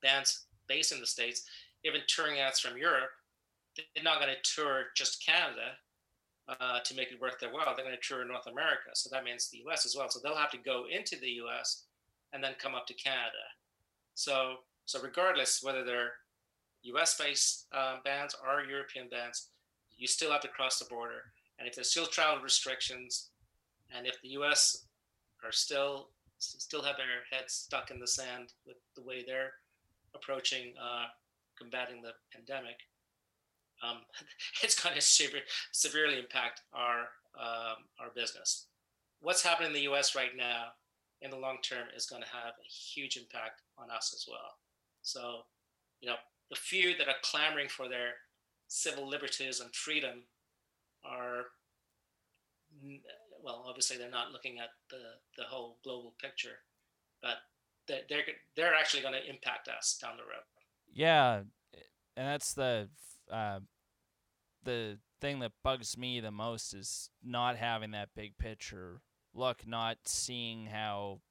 bands 0.01 0.45
based 0.67 0.91
in 0.91 0.99
the 0.99 1.07
states. 1.07 1.43
Even 1.83 2.01
touring 2.07 2.39
acts 2.39 2.59
from 2.59 2.77
Europe, 2.77 3.09
they're 3.75 4.03
not 4.03 4.19
going 4.19 4.33
to 4.33 4.55
tour 4.55 4.85
just 4.95 5.25
Canada 5.25 5.77
uh, 6.47 6.79
to 6.81 6.95
make 6.95 7.11
it 7.11 7.21
worth 7.21 7.39
their 7.39 7.51
while. 7.51 7.73
They're 7.75 7.85
going 7.85 7.97
to 7.99 8.07
tour 8.07 8.25
North 8.25 8.47
America, 8.47 8.89
so 8.93 9.09
that 9.11 9.23
means 9.23 9.49
the 9.49 9.59
U.S. 9.59 9.85
as 9.85 9.95
well. 9.95 10.09
So 10.09 10.19
they'll 10.21 10.35
have 10.35 10.51
to 10.51 10.57
go 10.57 10.85
into 10.91 11.15
the 11.17 11.29
U.S. 11.43 11.83
and 12.33 12.43
then 12.43 12.51
come 12.59 12.75
up 12.75 12.85
to 12.87 12.93
Canada. 12.93 13.45
So 14.15 14.57
so 14.85 15.01
regardless 15.01 15.63
whether 15.63 15.83
they're 15.83 16.13
U.S. 16.83 17.17
based 17.17 17.67
uh, 17.71 17.97
bands 18.03 18.35
or 18.45 18.63
European 18.63 19.07
bands, 19.09 19.47
you 19.97 20.07
still 20.07 20.31
have 20.31 20.41
to 20.41 20.47
cross 20.47 20.79
the 20.79 20.85
border. 20.85 21.31
And 21.59 21.67
if 21.67 21.75
there's 21.75 21.91
still 21.91 22.07
travel 22.07 22.41
restrictions, 22.41 23.29
and 23.95 24.07
if 24.07 24.21
the 24.21 24.29
U.S. 24.29 24.85
are 25.43 25.51
still 25.51 26.09
still 26.37 26.81
have 26.81 26.95
their 26.95 27.37
heads 27.37 27.53
stuck 27.53 27.91
in 27.91 27.99
the 27.99 28.07
sand 28.07 28.53
with 28.65 28.77
the 28.95 29.01
way 29.01 29.25
they're 29.27 29.51
approaching 30.15 30.73
uh, 30.81 31.07
combating 31.57 32.01
the 32.01 32.13
pandemic, 32.33 32.77
um, 33.83 33.97
it's 34.63 34.81
going 34.81 34.95
to 34.95 35.01
sever- 35.01 35.45
severely 35.71 36.17
impact 36.17 36.61
our 36.73 37.09
um, 37.39 37.83
our 37.99 38.09
business. 38.15 38.67
What's 39.21 39.43
happening 39.43 39.67
in 39.67 39.73
the 39.73 39.81
U.S. 39.81 40.15
right 40.15 40.35
now, 40.35 40.67
in 41.21 41.29
the 41.29 41.37
long 41.37 41.57
term, 41.61 41.87
is 41.95 42.05
going 42.05 42.21
to 42.21 42.27
have 42.29 42.53
a 42.53 42.67
huge 42.67 43.17
impact 43.17 43.61
on 43.77 43.91
us 43.91 44.13
as 44.15 44.25
well. 44.29 44.55
So, 45.01 45.41
you 45.99 46.07
know, 46.07 46.15
the 46.49 46.55
few 46.55 46.97
that 46.97 47.07
are 47.07 47.15
clamoring 47.21 47.67
for 47.67 47.89
their 47.89 48.13
civil 48.67 49.07
liberties 49.07 49.59
and 49.59 49.73
freedom 49.75 50.23
are 51.03 51.45
well, 53.43 53.63
obviously 53.67 53.97
they're 53.97 54.09
not 54.09 54.31
looking 54.31 54.59
at 54.59 54.69
the 54.89 54.97
the 55.37 55.43
whole 55.43 55.77
global 55.83 56.13
picture, 56.21 56.59
but 57.21 57.37
they're 57.87 58.23
they're, 58.55 58.75
actually 58.75 59.01
going 59.01 59.15
to 59.15 59.29
impact 59.29 59.67
us 59.67 59.97
down 60.01 60.17
the 60.17 60.23
road. 60.23 60.43
Yeah, 60.93 61.41
and 62.17 62.27
that's 62.27 62.53
the 62.53 62.89
uh, 63.31 63.59
the 64.63 64.99
thing 65.21 65.39
that 65.39 65.51
bugs 65.63 65.97
me 65.97 66.19
the 66.19 66.31
most 66.31 66.73
is 66.73 67.09
not 67.23 67.57
having 67.57 67.91
that 67.91 68.09
big 68.15 68.37
picture 68.37 69.01
look, 69.33 69.65
not 69.65 69.97
seeing 70.05 70.67
how 70.67 71.21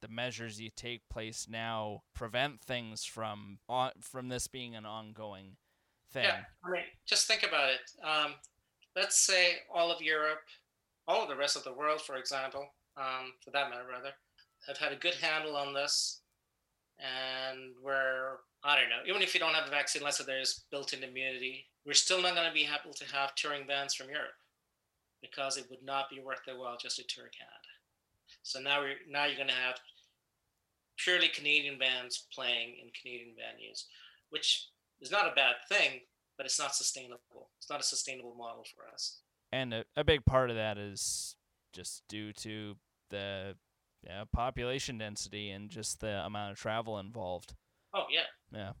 the 0.00 0.08
measures 0.08 0.60
you 0.60 0.70
take 0.74 1.08
place 1.08 1.46
now 1.48 2.02
prevent 2.14 2.60
things 2.60 3.04
from 3.04 3.58
on, 3.68 3.90
from 4.00 4.28
this 4.28 4.46
being 4.46 4.76
an 4.76 4.86
ongoing 4.86 5.56
thing. 6.12 6.24
Yeah, 6.24 6.40
I 6.64 6.70
mean, 6.70 6.82
just 7.06 7.26
think 7.26 7.42
about 7.42 7.70
it. 7.70 7.80
Um, 8.04 8.34
let's 8.96 9.18
say 9.18 9.58
all 9.72 9.90
of 9.90 10.02
Europe, 10.02 10.40
all 11.06 11.22
of 11.22 11.28
the 11.28 11.36
rest 11.36 11.56
of 11.56 11.64
the 11.64 11.72
world, 11.72 12.00
for 12.00 12.16
example, 12.16 12.66
um, 12.96 13.32
for 13.44 13.50
that 13.50 13.70
matter, 13.70 13.84
rather, 13.88 14.10
have 14.66 14.78
had 14.78 14.92
a 14.92 14.96
good 14.96 15.14
handle 15.14 15.56
on 15.56 15.72
this, 15.72 16.20
and 16.98 17.74
we're 17.82 18.38
I 18.64 18.78
don't 18.78 18.90
know, 18.90 19.06
even 19.06 19.22
if 19.22 19.34
you 19.34 19.40
don't 19.40 19.54
have 19.54 19.68
a 19.68 19.70
vaccine, 19.70 20.02
let's 20.02 20.18
say 20.18 20.24
there's 20.26 20.64
built-in 20.70 21.04
immunity, 21.04 21.66
we're 21.86 21.92
still 21.92 22.20
not 22.20 22.34
going 22.34 22.48
to 22.48 22.52
be 22.52 22.66
able 22.66 22.92
to 22.92 23.04
have 23.14 23.34
touring 23.36 23.66
bands 23.66 23.94
from 23.94 24.08
Europe 24.08 24.34
because 25.22 25.56
it 25.56 25.66
would 25.70 25.82
not 25.82 26.10
be 26.10 26.20
worth 26.20 26.40
their 26.44 26.58
while 26.58 26.76
just 26.76 26.96
to 26.96 27.04
tour 27.04 27.30
Canada. 27.30 27.72
So 28.42 28.60
now 28.60 28.80
we're 28.80 28.96
now 29.08 29.26
you're 29.26 29.36
going 29.36 29.48
to 29.48 29.54
have 29.54 29.76
purely 30.96 31.28
Canadian 31.28 31.78
bands 31.78 32.26
playing 32.34 32.74
in 32.82 32.90
Canadian 33.00 33.34
venues, 33.36 33.84
which 34.30 34.66
is 35.00 35.10
not 35.10 35.26
a 35.26 35.34
bad 35.34 35.56
thing, 35.68 36.00
but 36.36 36.46
it's 36.46 36.58
not 36.58 36.74
sustainable. 36.74 37.50
It's 37.58 37.70
not 37.70 37.80
a 37.80 37.84
sustainable 37.84 38.34
model 38.36 38.64
for 38.74 38.92
us. 38.92 39.20
And 39.52 39.72
a, 39.72 39.84
a 39.96 40.04
big 40.04 40.24
part 40.24 40.50
of 40.50 40.56
that 40.56 40.78
is 40.78 41.36
just 41.72 42.02
due 42.08 42.32
to 42.34 42.76
the 43.10 43.54
yeah, 44.04 44.24
population 44.32 44.98
density 44.98 45.50
and 45.50 45.70
just 45.70 46.00
the 46.00 46.24
amount 46.24 46.52
of 46.52 46.58
travel 46.58 46.98
involved. 46.98 47.54
Oh 47.94 48.04
yeah. 48.10 48.20
Yeah. 48.52 48.72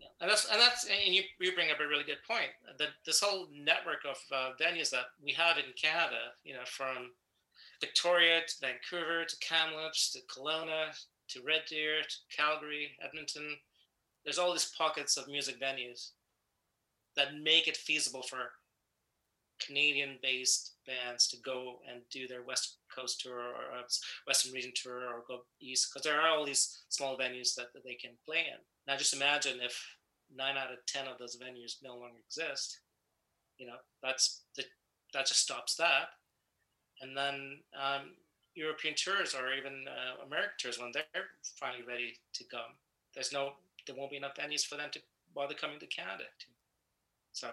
yeah. 0.00 0.06
And 0.20 0.30
that's 0.30 0.46
and 0.50 0.60
that's 0.60 0.84
and 0.84 1.14
you, 1.14 1.22
you 1.40 1.54
bring 1.54 1.70
up 1.70 1.80
a 1.80 1.88
really 1.88 2.04
good 2.04 2.22
point. 2.26 2.50
That 2.78 2.88
this 3.04 3.20
whole 3.20 3.48
network 3.52 4.04
of 4.08 4.16
uh, 4.32 4.50
venues 4.60 4.90
that 4.90 5.06
we 5.22 5.32
have 5.32 5.58
in 5.58 5.64
Canada, 5.80 6.32
you 6.44 6.54
know, 6.54 6.64
from 6.64 7.10
Victoria 7.80 8.40
to 8.46 8.54
Vancouver 8.60 9.24
to 9.24 9.36
Kamloops 9.40 10.12
to 10.12 10.20
Kelowna 10.32 10.96
to 11.28 11.42
Red 11.42 11.62
Deer 11.68 12.02
to 12.02 12.36
Calgary, 12.36 12.92
Edmonton. 13.02 13.56
There's 14.24 14.38
all 14.38 14.52
these 14.52 14.72
pockets 14.76 15.16
of 15.16 15.28
music 15.28 15.60
venues 15.60 16.10
that 17.16 17.38
make 17.42 17.68
it 17.68 17.76
feasible 17.76 18.22
for 18.22 18.50
Canadian 19.64 20.18
based 20.22 20.72
bands 20.86 21.28
to 21.28 21.36
go 21.38 21.78
and 21.90 22.00
do 22.10 22.26
their 22.26 22.42
West 22.42 22.76
Coast 22.94 23.20
tour 23.20 23.38
or 23.38 23.84
Western 24.26 24.52
region 24.52 24.72
tour 24.74 25.06
or 25.06 25.24
go 25.26 25.40
east 25.60 25.90
because 25.90 26.04
there 26.04 26.20
are 26.20 26.28
all 26.28 26.44
these 26.44 26.82
small 26.88 27.16
venues 27.16 27.54
that, 27.54 27.72
that 27.72 27.84
they 27.84 27.94
can 27.94 28.10
play 28.24 28.38
in. 28.38 28.58
Now, 28.86 28.96
just 28.96 29.14
imagine 29.14 29.60
if 29.62 29.96
nine 30.34 30.56
out 30.56 30.72
of 30.72 30.84
10 30.86 31.06
of 31.06 31.18
those 31.18 31.36
venues 31.36 31.76
no 31.82 31.96
longer 31.96 32.18
exist, 32.26 32.80
you 33.58 33.66
know, 33.66 33.76
that's 34.02 34.42
the, 34.56 34.64
that 35.12 35.26
just 35.26 35.40
stops 35.40 35.76
that. 35.76 36.08
And 37.00 37.16
then 37.16 37.58
um, 37.80 38.10
European 38.54 38.94
tours 38.94 39.34
or 39.34 39.52
even 39.52 39.84
uh, 39.88 40.24
American 40.26 40.54
tours 40.58 40.78
when 40.78 40.90
they're 40.92 41.30
finally 41.58 41.84
ready 41.86 42.14
to 42.34 42.44
come, 42.44 42.74
there's 43.14 43.32
no, 43.32 43.52
there 43.86 43.96
won't 43.96 44.10
be 44.10 44.16
enough 44.16 44.34
venues 44.34 44.64
for 44.64 44.76
them 44.76 44.90
to 44.92 45.00
bother 45.34 45.54
coming 45.54 45.78
to 45.78 45.86
Canada 45.86 46.24
so 47.34 47.50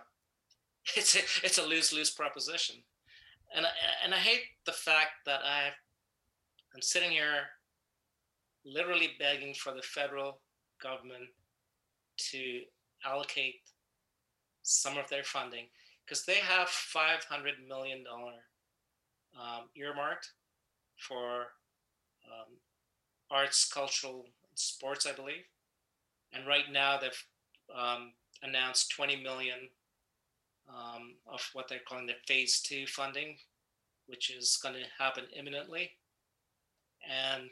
it's 0.95 1.15
a, 1.15 1.19
it's 1.45 1.57
a 1.57 1.65
lose 1.65 1.91
lose 1.91 2.11
proposition, 2.11 2.75
and 3.55 3.65
I, 3.65 3.69
and 4.05 4.13
I 4.13 4.17
hate 4.17 4.43
the 4.65 4.71
fact 4.71 5.25
that 5.25 5.41
I 5.43 5.69
I'm 6.73 6.81
sitting 6.81 7.11
here 7.11 7.49
literally 8.63 9.11
begging 9.19 9.53
for 9.53 9.73
the 9.73 9.81
federal 9.81 10.39
government 10.81 11.29
to 12.17 12.61
allocate 13.05 13.55
some 14.61 14.97
of 14.97 15.09
their 15.09 15.23
funding 15.23 15.65
because 16.05 16.23
they 16.25 16.35
have 16.35 16.69
500 16.69 17.53
million 17.67 18.03
dollar 18.03 18.37
um, 19.35 19.69
earmarked 19.75 20.29
for 20.97 21.47
um, 22.27 22.53
arts, 23.31 23.67
cultural, 23.71 24.25
sports, 24.53 25.07
I 25.07 25.13
believe. 25.13 25.43
And 26.33 26.47
right 26.47 26.71
now 26.71 26.97
they've 26.97 27.23
um, 27.75 28.13
announced 28.43 28.91
20 28.91 29.21
million 29.21 29.69
um, 30.69 31.15
of 31.27 31.41
what 31.53 31.67
they're 31.67 31.79
calling 31.87 32.07
the 32.07 32.13
phase 32.27 32.61
two 32.61 32.85
funding, 32.87 33.37
which 34.07 34.29
is 34.29 34.59
going 34.61 34.75
to 34.75 35.03
happen 35.03 35.25
imminently. 35.37 35.91
And 37.09 37.49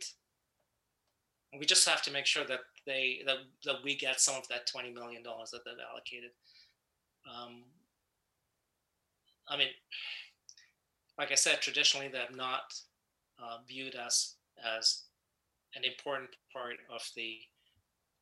we 1.57 1.65
just 1.65 1.87
have 1.87 2.01
to 2.03 2.11
make 2.11 2.25
sure 2.25 2.45
that 2.45 2.59
they 2.85 3.21
that, 3.25 3.37
that 3.65 3.77
we 3.83 3.95
get 3.95 4.21
some 4.21 4.35
of 4.35 4.47
that 4.49 4.67
20 4.67 4.91
million 4.91 5.23
dollars 5.23 5.51
that 5.51 5.65
they've 5.65 5.73
allocated. 5.91 6.31
Um, 7.27 7.63
I 9.47 9.57
mean, 9.57 9.69
like 11.17 11.31
I 11.31 11.35
said, 11.35 11.61
traditionally 11.61 12.07
they 12.07 12.19
have 12.19 12.35
not 12.35 12.73
uh, 13.41 13.57
viewed 13.67 13.95
us 13.95 14.35
as 14.77 15.03
an 15.75 15.83
important 15.83 16.29
part 16.53 16.75
of 16.93 17.01
the 17.15 17.37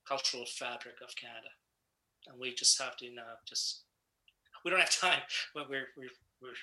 cultural 0.08 0.46
fabric 0.46 0.96
of 1.04 1.16
Canada, 1.16 1.50
and 2.28 2.40
we 2.40 2.54
just 2.54 2.80
have 2.82 2.96
to 2.98 3.14
now 3.14 3.24
just 3.48 3.82
we 4.64 4.72
don't 4.72 4.80
have 4.80 4.90
time, 4.90 5.22
but 5.56 5.70
we're 5.70 5.88
we're 5.98 6.10
we're 6.42 6.54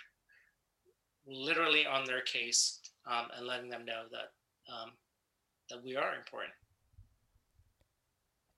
literally 1.26 1.86
on 1.86 2.04
their 2.04 2.20
case 2.20 2.80
um, 3.06 3.28
and 3.36 3.46
letting 3.46 3.70
them 3.70 3.84
know 3.84 4.04
that 4.10 4.32
um, 4.72 4.92
that 5.70 5.82
we 5.82 5.96
are 5.96 6.14
important. 6.14 6.52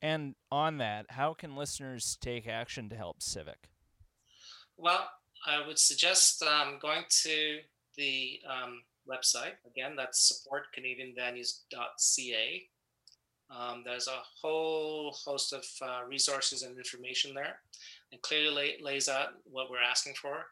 And 0.03 0.35
on 0.53 0.77
that, 0.79 1.07
how 1.11 1.35
can 1.35 1.57
listeners 1.57 2.17
take 2.21 2.47
action 2.47 2.89
to 2.91 2.97
help 2.97 3.23
Civic? 3.23 3.71
Well, 4.77 5.09
I 5.47 5.67
would 5.67 5.79
suggest 5.79 6.43
um, 6.43 6.79
going 6.81 7.05
to 7.23 7.61
the 7.97 8.41
um, 8.49 8.83
website. 9.09 9.55
Again, 9.67 9.97
that's 9.97 10.31
supportcanadianvenues.ca. 10.31 12.69
Um, 13.51 13.83
there's 13.85 14.09
a 14.09 14.23
whole 14.41 15.17
host 15.25 15.53
of 15.53 15.65
uh, 15.81 16.01
resources 16.09 16.63
and 16.63 16.77
information 16.77 17.35
there, 17.35 17.61
and 18.13 18.21
clearly 18.23 18.55
lay, 18.55 18.77
lays 18.83 19.09
out 19.09 19.29
what 19.45 19.71
we're 19.71 19.83
asking 19.83 20.15
for. 20.15 20.47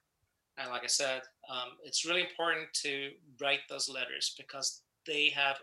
And 0.59 0.71
like 0.71 0.85
I 0.85 0.89
said, 0.89 1.23
um, 1.51 1.71
it's 1.83 2.05
really 2.05 2.21
important 2.23 2.69
to 2.85 3.11
write 3.41 3.61
those 3.69 3.89
letters 3.89 4.35
because 4.39 4.83
they 5.07 5.31
have, 5.35 5.57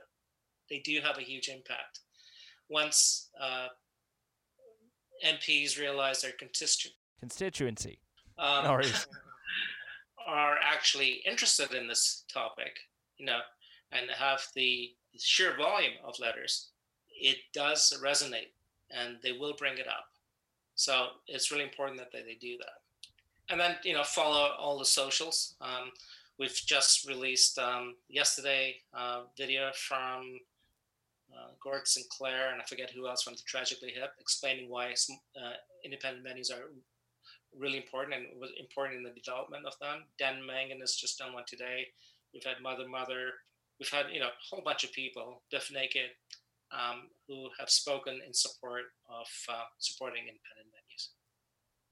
they 0.70 0.80
do 0.80 1.00
have 1.02 1.17
a 1.17 1.22
huge 1.22 1.48
impact. 1.48 2.02
Once 2.70 3.30
uh, 3.39 3.67
MPs 5.26 5.80
realize 5.80 6.22
their 6.22 6.32
constitu- 6.32 6.88
Constituency. 7.20 8.00
um, 8.38 8.65
No 8.65 8.82
are 10.28 10.58
actually 10.62 11.22
interested 11.26 11.74
in 11.74 11.88
this 11.88 12.26
topic, 12.32 12.78
you 13.17 13.26
know, 13.26 13.39
and 13.91 14.10
have 14.10 14.41
the 14.56 14.89
sheer 15.17 15.56
volume 15.58 15.94
of 16.06 16.20
letters, 16.20 16.70
it 17.21 17.38
does 17.53 17.93
resonate 18.03 18.51
and 18.89 19.17
they 19.23 19.31
will 19.31 19.53
bring 19.53 19.77
it 19.77 19.88
up. 19.88 20.07
So 20.75 21.07
it's 21.27 21.51
really 21.51 21.63
important 21.63 21.99
that 21.99 22.12
they, 22.12 22.23
they 22.23 22.38
do 22.39 22.57
that. 22.57 22.81
And 23.49 23.60
then, 23.60 23.75
you 23.84 23.93
know, 23.93 24.03
follow 24.03 24.51
all 24.60 24.79
the 24.79 24.86
socials. 24.86 25.55
Um, 25.62 25.91
we've 26.39 26.60
just 26.65 27.07
released 27.07 27.60
um, 27.60 27.95
yesterday 28.10 28.77
a 28.93 29.21
video 29.38 29.71
from 29.75 30.39
uh, 31.31 31.51
Gord 31.62 31.88
Sinclair 31.88 32.51
and 32.51 32.62
I 32.62 32.65
forget 32.65 32.91
who 32.91 33.07
else 33.07 33.23
from 33.23 33.34
the 33.34 33.41
Tragically 33.45 33.91
Hip 33.91 34.13
explaining 34.19 34.69
why 34.69 34.91
uh, 34.91 35.53
independent 35.86 36.25
venues 36.25 36.51
are 36.51 36.71
really 37.57 37.77
important 37.77 38.15
and 38.15 38.39
was 38.39 38.51
important 38.60 38.97
in 38.97 39.03
the 39.03 39.19
development 39.19 39.65
of 39.65 39.77
them. 39.79 40.03
Dan 40.17 40.45
Mangan 40.45 40.79
has 40.79 40.95
just 40.95 41.19
done 41.19 41.34
one 41.34 41.43
today. 41.45 41.88
We've 42.34 42.43
had 42.43 42.62
Mother 42.62 42.88
Mother. 42.88 43.31
We've 43.79 43.89
had 43.89 44.05
you 44.12 44.19
know 44.19 44.27
a 44.27 44.45
whole 44.49 44.63
bunch 44.63 44.84
of 44.84 44.93
people, 44.93 45.41
Bif 45.51 45.71
Naked, 45.71 46.12
um, 46.71 47.10
who 47.27 47.49
have 47.60 47.69
spoken 47.69 48.19
in 48.25 48.34
support 48.34 48.84
of 49.10 49.27
uh, 49.49 49.63
supporting 49.79 50.21
independent 50.21 50.67
venues. 50.67 51.10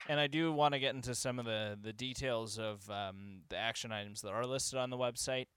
And 0.08 0.20
I 0.20 0.28
do 0.28 0.54
want 0.54 0.74
to 0.74 0.80
get 0.80 0.96
into 0.96 1.14
some 1.14 1.40
of 1.40 1.46
the, 1.46 1.78
the 1.82 1.94
details 1.94 2.58
of 2.58 2.90
um, 2.90 3.42
the 3.50 3.58
action 3.58 3.92
items 3.92 4.22
that 4.22 4.30
are 4.30 4.46
listed 4.46 4.80
on 4.80 4.90
the 4.90 4.98
website. 4.98 5.48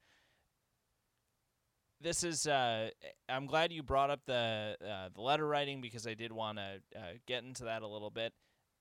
This 2.01 2.25
is. 2.25 2.49
Uh, 2.49 2.91
I'm 3.29 3.47
glad 3.47 3.73
you 3.73 3.85
brought 3.85 4.11
up 4.11 4.21
the 4.27 4.77
uh, 4.85 5.09
the 5.15 5.21
letter 5.21 5.47
writing 5.47 5.81
because 5.81 6.05
I 6.05 6.15
did 6.15 6.33
want 6.33 6.59
to 6.59 6.99
uh, 6.99 7.13
get 7.29 7.45
into 7.45 7.65
that 7.65 7.83
a 7.83 7.87
little 7.87 8.11
bit. 8.11 8.33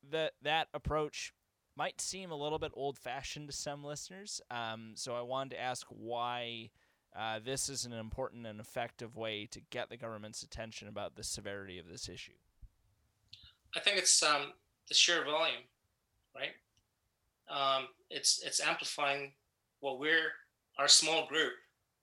That 0.10 0.32
that 0.42 0.70
approach 0.74 1.32
might 1.78 2.02
seem 2.02 2.32
a 2.32 2.36
little 2.36 2.58
bit 2.58 2.72
old 2.74 2.98
fashioned 2.98 3.48
to 3.50 3.56
some 3.56 3.84
listeners. 3.84 4.42
Um, 4.50 4.94
so 4.96 5.14
I 5.14 5.22
wanted 5.22 5.52
to 5.52 5.62
ask 5.62 5.86
why 5.90 6.72
uh, 7.18 7.40
this 7.44 7.70
is 7.70 7.86
an 7.86 7.94
important 7.94 8.46
and 8.48 8.60
effective 8.60 9.18
way 9.18 9.46
to 9.52 9.60
get 9.70 9.90
the 9.90 9.98
government's 9.98 10.44
attention 10.44 10.88
about 10.88 11.16
the 11.16 11.24
severity 11.24 11.78
of 11.78 11.88
this 11.88 12.08
issue. 12.08 12.32
I 13.76 13.80
think 13.80 13.98
it's 13.98 14.22
um, 14.24 14.54
the 14.88 14.94
sheer 14.94 15.24
volume, 15.24 15.64
right? 16.36 16.52
Um, 17.50 17.88
it's 18.10 18.42
it's 18.46 18.62
amplifying 18.62 19.34
what 19.80 20.00
we're 20.00 20.32
our 20.78 20.88
small 20.88 21.28
group 21.28 21.54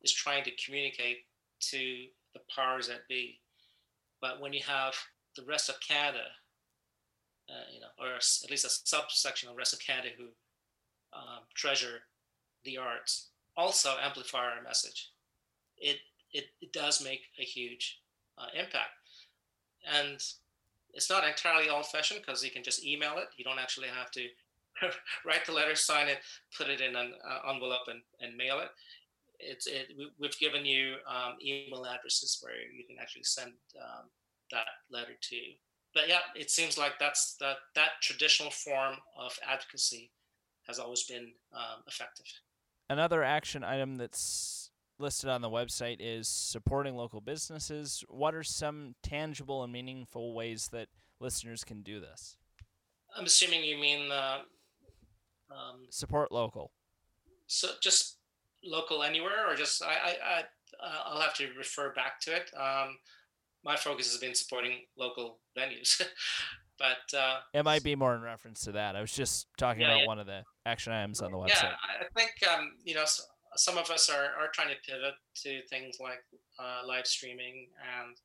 is 0.03 0.13
trying 0.13 0.45
to 0.45 0.51
communicate 0.65 1.19
to 1.61 2.05
the 2.35 2.41
powers 2.55 2.89
that 2.89 3.09
be. 3.09 3.41
But 4.21 4.41
when 4.41 4.53
you 4.53 4.61
have 4.67 4.95
the 5.37 5.45
rest 5.45 5.69
of 5.69 5.77
Canada, 5.81 6.25
uh, 7.49 7.73
you 7.73 7.81
know, 7.81 7.87
or 7.99 8.17
at 8.17 8.51
least 8.51 8.65
a 8.65 8.69
subsection 8.69 9.49
of 9.49 9.57
rest 9.57 9.73
of 9.73 9.81
Canada 9.81 10.11
who 10.17 10.25
um, 11.15 11.41
treasure 11.55 12.01
the 12.65 12.77
arts, 12.77 13.28
also 13.59 13.91
amplify 14.03 14.39
our 14.39 14.63
message, 14.63 15.11
it 15.77 15.99
it, 16.33 16.47
it 16.61 16.73
does 16.73 17.03
make 17.03 17.23
a 17.39 17.43
huge 17.43 18.01
uh, 18.39 18.47
impact. 18.55 18.91
And 19.91 20.23
it's 20.95 21.11
not 21.11 21.27
entirely 21.27 21.69
old 21.69 21.87
fashioned 21.87 22.21
because 22.25 22.45
you 22.45 22.51
can 22.51 22.63
just 22.63 22.85
email 22.85 23.19
it. 23.19 23.29
You 23.37 23.45
don't 23.45 23.59
actually 23.59 23.89
have 23.89 24.11
to 24.13 24.27
write 25.27 25.47
the 25.47 25.53
letter, 25.53 25.75
sign 25.75 26.09
it, 26.09 26.19
put 26.57 26.69
it 26.69 26.81
in 26.81 26.97
an 26.97 27.13
uh, 27.29 27.51
envelope, 27.51 27.89
and, 27.89 28.01
and 28.21 28.37
mail 28.37 28.61
it. 28.61 28.69
It's 29.41 29.67
it. 29.67 29.89
We, 29.97 30.11
we've 30.19 30.39
given 30.39 30.67
you 30.67 30.97
um, 31.09 31.37
email 31.45 31.85
addresses 31.87 32.39
where 32.43 32.55
you 32.55 32.85
can 32.85 32.97
actually 33.01 33.25
send 33.25 33.53
um, 33.81 34.07
that 34.51 34.67
letter 34.91 35.15
to. 35.21 35.37
But 35.95 36.09
yeah, 36.09 36.21
it 36.37 36.51
seems 36.51 36.77
like 36.77 36.99
that's 36.99 37.37
that 37.41 37.57
that 37.75 38.03
traditional 38.03 38.51
form 38.51 38.97
of 39.19 39.39
advocacy 39.49 40.11
has 40.67 40.79
always 40.79 41.05
been 41.05 41.33
um, 41.55 41.83
effective. 41.87 42.27
Another 42.91 43.23
action 43.23 43.63
item 43.63 43.97
that's 43.97 44.71
listed 44.99 45.29
on 45.31 45.43
the 45.43 45.51
website 45.51 45.99
is 46.01 46.29
supporting 46.29 46.97
local 46.97 47.21
businesses. 47.21 48.05
What 48.09 48.35
are 48.35 48.43
some 48.43 48.95
tangible 49.03 49.63
and 49.63 49.73
meaningful 49.73 50.35
ways 50.35 50.69
that 50.73 50.89
listeners 51.21 51.65
can 51.65 51.83
do 51.83 52.01
this? 52.01 52.37
I'm 53.17 53.25
assuming 53.25 53.65
you 53.65 53.79
mean 53.79 54.11
uh, 54.11 54.39
um, 55.51 55.87
Support 55.91 56.33
local. 56.33 56.73
so 57.47 57.69
just 57.81 58.17
local 58.65 59.03
anywhere 59.03 59.49
or 59.49 59.55
just 59.55 59.83
I, 59.83 59.87
I, 59.87 60.17
I 60.25 60.41
uh, 60.85 61.03
I'll 61.07 61.21
have 61.21 61.35
to 61.35 61.49
refer 61.57 61.93
back 61.95 62.21
to 62.21 62.35
it. 62.35 62.51
Um, 62.59 62.99
my 63.65 63.77
focus 63.77 64.11
has 64.13 64.21
been 64.21 64.35
supporting 64.35 64.83
local 64.97 65.39
venues, 65.57 66.01
but 66.79 67.17
uh, 67.17 67.39
It 67.53 67.65
might 67.65 67.83
be 67.83 67.97
more 67.97 68.15
in 68.15 68.23
reference 68.23 68.61
to 68.63 68.73
that. 68.73 68.97
I 68.97 69.01
was 69.01 69.13
just 69.13 69.47
talking 69.57 69.83
Yeah, 69.83 69.89
about 69.89 70.01
yeah. 70.01 70.07
one 70.07 70.19
of 70.19 70.27
the 70.27 70.43
action 70.67 70.93
items 70.93 71.21
on 71.21 71.33
the 71.33 71.39
yeah, 71.39 71.55
website. 71.55 71.73
I 71.73 72.05
I 72.05 72.09
think 72.17 72.33
um, 72.53 72.73
you 72.85 72.95
know 72.95 73.05
some 73.57 73.79
of 73.79 73.91
us 73.91 74.09
are, 74.09 74.33
are 74.39 74.49
trying 74.53 74.69
to 74.69 74.77
pivot 74.91 75.15
to 75.43 75.63
things 75.69 75.99
like 76.01 76.23
uh, 76.59 76.87
live 76.87 77.07
streaming, 77.07 77.69
and 77.99 78.17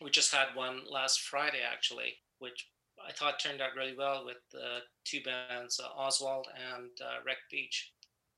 we 0.00 0.10
just 0.10 0.32
had 0.34 0.54
one 0.54 0.82
last 0.90 1.22
Friday 1.22 1.60
actually, 1.70 2.14
which 2.38 2.68
I 3.06 3.12
thought 3.12 3.38
turned 3.40 3.60
out 3.60 3.76
really 3.76 3.94
well 3.96 4.24
with 4.24 4.38
the 4.50 4.78
two 5.04 5.20
bands, 5.22 5.80
uh, 5.80 5.88
Oswald 5.88 6.46
and 6.74 6.90
uh, 7.00 7.22
Wreck 7.24 7.38
Beach. 7.50 7.92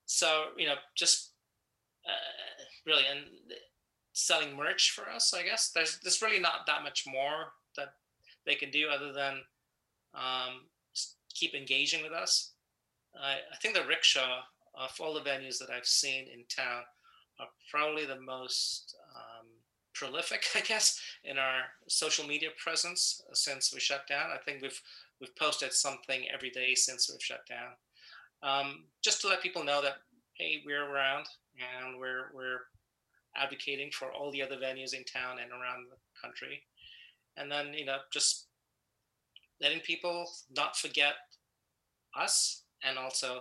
So 0.06 0.46
you 0.56 0.66
know, 0.66 0.74
just 0.96 1.32
uh, 2.06 2.62
really 2.86 3.04
and 3.10 3.26
selling 4.12 4.56
merch 4.56 4.90
for 4.90 5.08
us, 5.08 5.32
I 5.34 5.42
guess 5.42 5.70
there's 5.70 5.98
there's 6.00 6.22
really 6.22 6.40
not 6.40 6.66
that 6.66 6.82
much 6.82 7.04
more 7.06 7.52
that 7.76 7.94
they 8.46 8.54
can 8.54 8.70
do 8.70 8.88
other 8.88 9.12
than 9.12 9.40
um, 10.14 10.66
keep 11.34 11.54
engaging 11.54 12.02
with 12.02 12.12
us. 12.12 12.52
I, 13.20 13.38
think 13.60 13.74
the 13.74 13.86
rickshaw 13.86 14.40
of 14.74 14.90
all 15.00 15.14
the 15.14 15.20
venues 15.20 15.58
that 15.58 15.70
I've 15.70 15.86
seen 15.86 16.26
in 16.32 16.44
town 16.48 16.82
are 17.40 17.48
probably 17.70 18.06
the 18.06 18.20
most 18.20 18.94
um, 19.16 19.46
prolific, 19.94 20.44
I 20.54 20.60
guess, 20.60 21.00
in 21.24 21.38
our 21.38 21.62
social 21.88 22.26
media 22.26 22.50
presence 22.62 23.22
since 23.32 23.72
we 23.72 23.80
shut 23.80 24.06
down. 24.06 24.30
I 24.32 24.38
think 24.38 24.62
we've 24.62 24.80
we've 25.20 25.34
posted 25.36 25.72
something 25.72 26.24
every 26.32 26.50
day 26.50 26.74
since 26.74 27.10
we've 27.10 27.22
shut 27.22 27.46
down, 27.48 27.72
um, 28.42 28.84
just 29.02 29.20
to 29.22 29.28
let 29.28 29.42
people 29.42 29.64
know 29.64 29.82
that 29.82 29.96
hey, 30.34 30.62
we're 30.64 30.90
around 30.90 31.26
and 31.58 31.98
we're 31.98 32.30
we're 32.34 32.60
advocating 33.36 33.90
for 33.90 34.10
all 34.12 34.30
the 34.32 34.42
other 34.42 34.56
venues 34.56 34.94
in 34.94 35.04
town 35.04 35.38
and 35.42 35.50
around 35.52 35.86
the 35.90 36.20
country, 36.20 36.62
and 37.36 37.50
then 37.50 37.74
you 37.74 37.84
know 37.84 37.98
just 38.12 38.46
letting 39.60 39.80
people 39.80 40.26
not 40.56 40.76
forget 40.76 41.14
us 42.18 42.62
and 42.82 42.98
also 42.98 43.40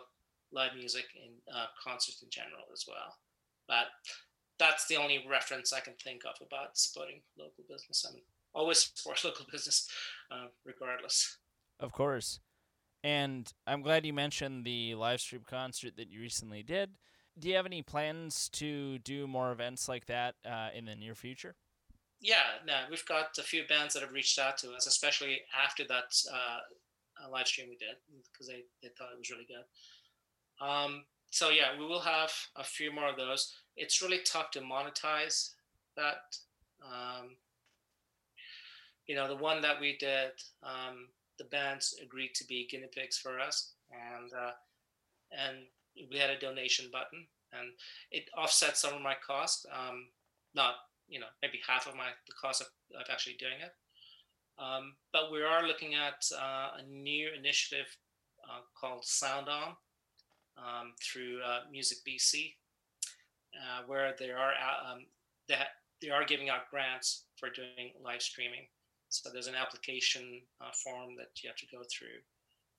live 0.52 0.72
music 0.76 1.06
in 1.16 1.32
uh, 1.54 1.66
concerts 1.82 2.22
in 2.22 2.30
general 2.30 2.64
as 2.74 2.86
well. 2.88 3.18
But 3.68 3.88
that's 4.58 4.88
the 4.88 4.98
only 4.98 5.26
reference 5.30 5.72
I 5.72 5.80
can 5.80 5.94
think 6.04 6.24
of 6.26 6.36
about 6.46 6.78
supporting 6.78 7.22
local 7.38 7.64
business. 7.70 8.06
I 8.08 8.14
mean, 8.14 8.24
always 8.54 8.92
support 8.96 9.24
local 9.24 9.46
business, 9.52 9.88
uh, 10.32 10.48
regardless. 10.66 11.38
Of 11.80 11.92
course. 11.94 12.40
And 13.04 13.52
I'm 13.66 13.82
glad 13.82 14.06
you 14.06 14.14
mentioned 14.14 14.66
the 14.66 14.96
live 14.96 15.22
stream 15.22 15.44
concert 15.48 15.96
that 15.96 16.10
you 16.10 16.20
recently 16.20 16.64
did. 16.64 16.92
Do 17.38 17.48
you 17.48 17.56
have 17.56 17.66
any 17.66 17.82
plans 17.82 18.50
to 18.54 19.00
do 19.00 19.26
more 19.26 19.54
events 19.54 19.88
like 19.88 20.08
that 20.08 20.36
uh, 20.46 20.70
in 20.76 20.86
the 20.86 20.96
near 20.96 21.16
future? 21.16 21.56
Yeah, 22.22 22.60
no, 22.66 22.74
we've 22.90 23.06
got 23.06 23.38
a 23.38 23.44
few 23.44 23.64
bands 23.68 23.94
that 23.94 24.04
have 24.04 24.12
reached 24.12 24.38
out 24.40 24.58
to 24.60 24.72
us, 24.72 24.88
especially 24.88 25.42
after 25.64 25.86
that 25.88 26.14
uh, 26.32 27.30
live 27.32 27.48
stream 27.48 27.68
we 27.70 27.78
did, 27.78 27.96
because 28.32 28.48
they, 28.48 28.64
they 28.82 28.90
thought 28.90 29.14
it 29.14 29.18
was 29.18 29.30
really 29.30 29.48
good. 29.48 30.66
Um, 30.66 31.06
so 31.32 31.50
yeah, 31.50 31.78
we 31.78 31.86
will 31.86 32.02
have 32.02 32.32
a 32.56 32.64
few 32.64 32.92
more 32.92 33.08
of 33.08 33.16
those. 33.16 33.54
It's 33.78 34.02
really 34.02 34.20
tough 34.26 34.52
to 34.52 34.62
monetize 34.62 35.52
that. 35.96 36.38
Um, 36.84 37.38
you 39.06 39.16
know, 39.16 39.28
the 39.28 39.36
one 39.36 39.62
that 39.62 39.80
we 39.80 39.98
did, 39.98 40.32
um, 40.64 41.08
the 41.38 41.46
bands 41.46 41.96
agreed 42.04 42.36
to 42.36 42.46
be 42.46 42.68
guinea 42.70 42.90
pigs 42.94 43.18
for 43.18 43.40
us, 43.40 43.74
and 43.92 44.32
uh, 44.34 44.52
and 45.32 45.58
we 46.12 46.18
had 46.18 46.30
a 46.30 46.40
donation 46.40 46.90
button, 46.92 47.26
and 47.54 47.70
it 48.12 48.26
offset 48.38 48.78
some 48.78 48.94
of 48.94 49.02
my 49.02 49.16
cost. 49.26 49.66
Um, 49.72 50.08
not 50.54 50.76
you 51.10 51.20
know 51.20 51.28
maybe 51.42 51.60
half 51.68 51.88
of 51.88 51.96
my 51.96 52.10
the 52.28 52.34
cost 52.40 52.62
of, 52.62 52.68
of 53.00 53.08
actually 53.12 53.36
doing 53.40 53.60
it. 53.62 53.74
Um, 54.60 54.96
but 55.14 55.32
we 55.32 55.42
are 55.42 55.66
looking 55.66 55.96
at 55.96 56.26
uh, 56.38 56.80
a 56.80 56.84
new 56.90 57.30
initiative 57.38 57.88
uh, 58.44 58.60
called 58.80 59.06
Sound 59.06 59.48
On, 59.48 59.76
um, 60.58 60.94
through 61.02 61.40
uh, 61.46 61.62
Music 61.72 62.00
BC, 62.08 62.54
uh, 63.56 63.84
where 63.88 64.14
they 64.20 64.32
are 64.32 64.52
um, 64.52 65.06
that 65.48 65.68
they 66.02 66.10
are 66.10 66.26
giving 66.26 66.50
out 66.50 66.70
grants 66.70 67.26
for 67.38 67.50
doing 67.50 67.94
live 68.04 68.22
streaming. 68.22 68.68
So 69.10 69.30
there's 69.32 69.48
an 69.48 69.56
application 69.56 70.42
uh, 70.62 70.72
form 70.84 71.16
that 71.18 71.42
you 71.42 71.50
have 71.50 71.58
to 71.58 71.66
go 71.72 71.82
through, 71.90 72.20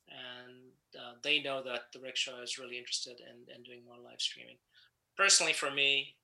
and 0.09 0.71
uh, 0.97 1.15
they 1.25 1.43
know 1.43 1.63
that 1.63 1.93
the 1.93 2.01
rickshaw 2.01 2.43
is 2.43 2.59
really 2.59 2.79
interested 2.79 3.21
in, 3.21 3.53
in 3.55 3.63
doing 3.63 3.85
more 3.85 3.97
live 4.05 4.21
streaming. 4.21 4.57
Personally, 5.17 5.53
for 5.53 5.71
me, 5.71 6.15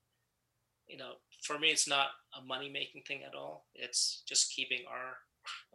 you 0.87 0.97
know, 0.97 1.13
for 1.43 1.59
me, 1.59 1.69
it's 1.69 1.87
not 1.87 2.07
a 2.37 2.43
money 2.43 2.69
making 2.69 3.03
thing 3.07 3.21
at 3.23 3.35
all. 3.35 3.65
It's 3.75 4.23
just 4.27 4.53
keeping 4.53 4.79
our 4.89 5.17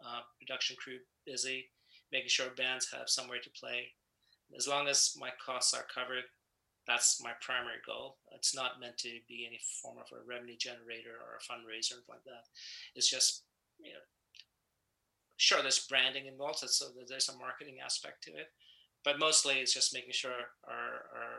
uh, 0.05 0.21
production 0.39 0.75
crew 0.75 0.97
busy, 1.25 1.69
making 2.11 2.29
sure 2.29 2.47
bands 2.57 2.89
have 2.91 3.09
somewhere 3.09 3.39
to 3.43 3.49
play, 3.49 3.93
as 4.55 4.67
long 4.67 4.87
as 4.87 5.15
my 5.19 5.29
costs 5.43 5.73
are 5.73 5.85
covered, 5.93 6.25
that's 6.85 7.21
my 7.23 7.31
primary 7.41 7.81
goal. 7.85 8.17
It's 8.31 8.55
not 8.55 8.79
meant 8.79 8.97
to 8.99 9.19
be 9.27 9.45
any 9.47 9.59
form 9.81 9.97
of 9.97 10.11
a 10.11 10.27
revenue 10.27 10.57
generator 10.57 11.15
or 11.15 11.39
a 11.39 11.43
fundraiser 11.43 11.93
or 11.93 12.03
like 12.09 12.23
that. 12.25 12.45
It's 12.95 13.09
just, 13.09 13.43
you 13.79 13.93
know, 13.93 14.05
sure, 15.37 15.61
there's 15.61 15.87
branding 15.87 16.27
involved, 16.27 16.59
so 16.59 16.85
there's 17.07 17.29
a 17.29 17.37
marketing 17.37 17.77
aspect 17.83 18.23
to 18.23 18.31
it, 18.31 18.51
but 19.03 19.19
mostly 19.19 19.55
it's 19.55 19.73
just 19.73 19.93
making 19.93 20.13
sure 20.13 20.53
our, 20.67 21.07
our, 21.15 21.33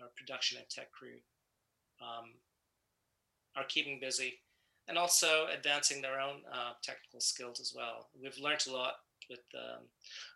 our 0.00 0.10
production 0.16 0.58
and 0.58 0.68
tech 0.70 0.90
crew 0.92 1.18
um, 2.00 2.34
are 3.56 3.64
keeping 3.64 3.98
busy 4.00 4.34
and 4.88 4.96
also 4.96 5.46
advancing 5.54 6.00
their 6.00 6.20
own 6.20 6.42
uh, 6.52 6.72
technical 6.82 7.20
skills 7.20 7.60
as 7.60 7.72
well. 7.76 8.08
We've 8.20 8.38
learned 8.38 8.64
a 8.68 8.72
lot 8.72 8.94
with, 9.28 9.40
um, 9.54 9.84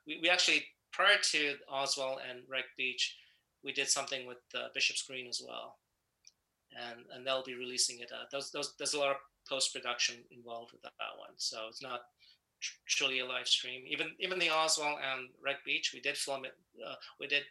we, 0.06 0.18
we 0.20 0.28
actually 0.28 0.64
prior 0.92 1.16
to 1.32 1.54
Oswald 1.68 2.20
and 2.28 2.40
Wreck 2.48 2.66
Beach, 2.76 3.16
we 3.64 3.72
did 3.72 3.88
something 3.88 4.26
with 4.26 4.38
uh, 4.54 4.68
Bishop's 4.74 5.02
Green 5.02 5.26
as 5.26 5.42
well, 5.46 5.78
and 6.72 7.00
and 7.12 7.26
they'll 7.26 7.42
be 7.42 7.54
releasing 7.54 8.00
it. 8.00 8.10
Uh, 8.12 8.24
those, 8.30 8.50
those, 8.50 8.74
there's 8.78 8.94
a 8.94 8.98
lot 8.98 9.10
of 9.10 9.16
post 9.48 9.72
production 9.72 10.16
involved 10.30 10.72
with 10.72 10.82
that 10.82 10.92
one, 11.18 11.30
so 11.36 11.66
it's 11.68 11.82
not 11.82 12.00
tr- 12.60 12.78
truly 12.86 13.20
a 13.20 13.26
live 13.26 13.48
stream. 13.48 13.82
Even 13.86 14.08
even 14.20 14.38
the 14.38 14.50
Oswald 14.50 14.98
and 15.12 15.28
Wreck 15.42 15.64
Beach, 15.64 15.92
we 15.94 16.00
did 16.00 16.16
film 16.16 16.44
it. 16.44 16.56
Uh, 16.86 16.94
we 17.18 17.26
did 17.26 17.44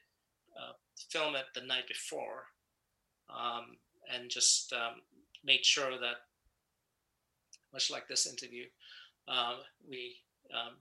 uh, 0.55 0.73
film 1.09 1.35
it 1.35 1.45
the 1.55 1.65
night 1.65 1.87
before, 1.87 2.45
um, 3.29 3.77
and 4.13 4.29
just 4.29 4.73
um, 4.73 5.01
made 5.43 5.65
sure 5.65 5.91
that, 5.91 6.15
much 7.73 7.89
like 7.89 8.07
this 8.07 8.27
interview, 8.27 8.65
uh, 9.27 9.55
we 9.89 10.15
um, 10.53 10.75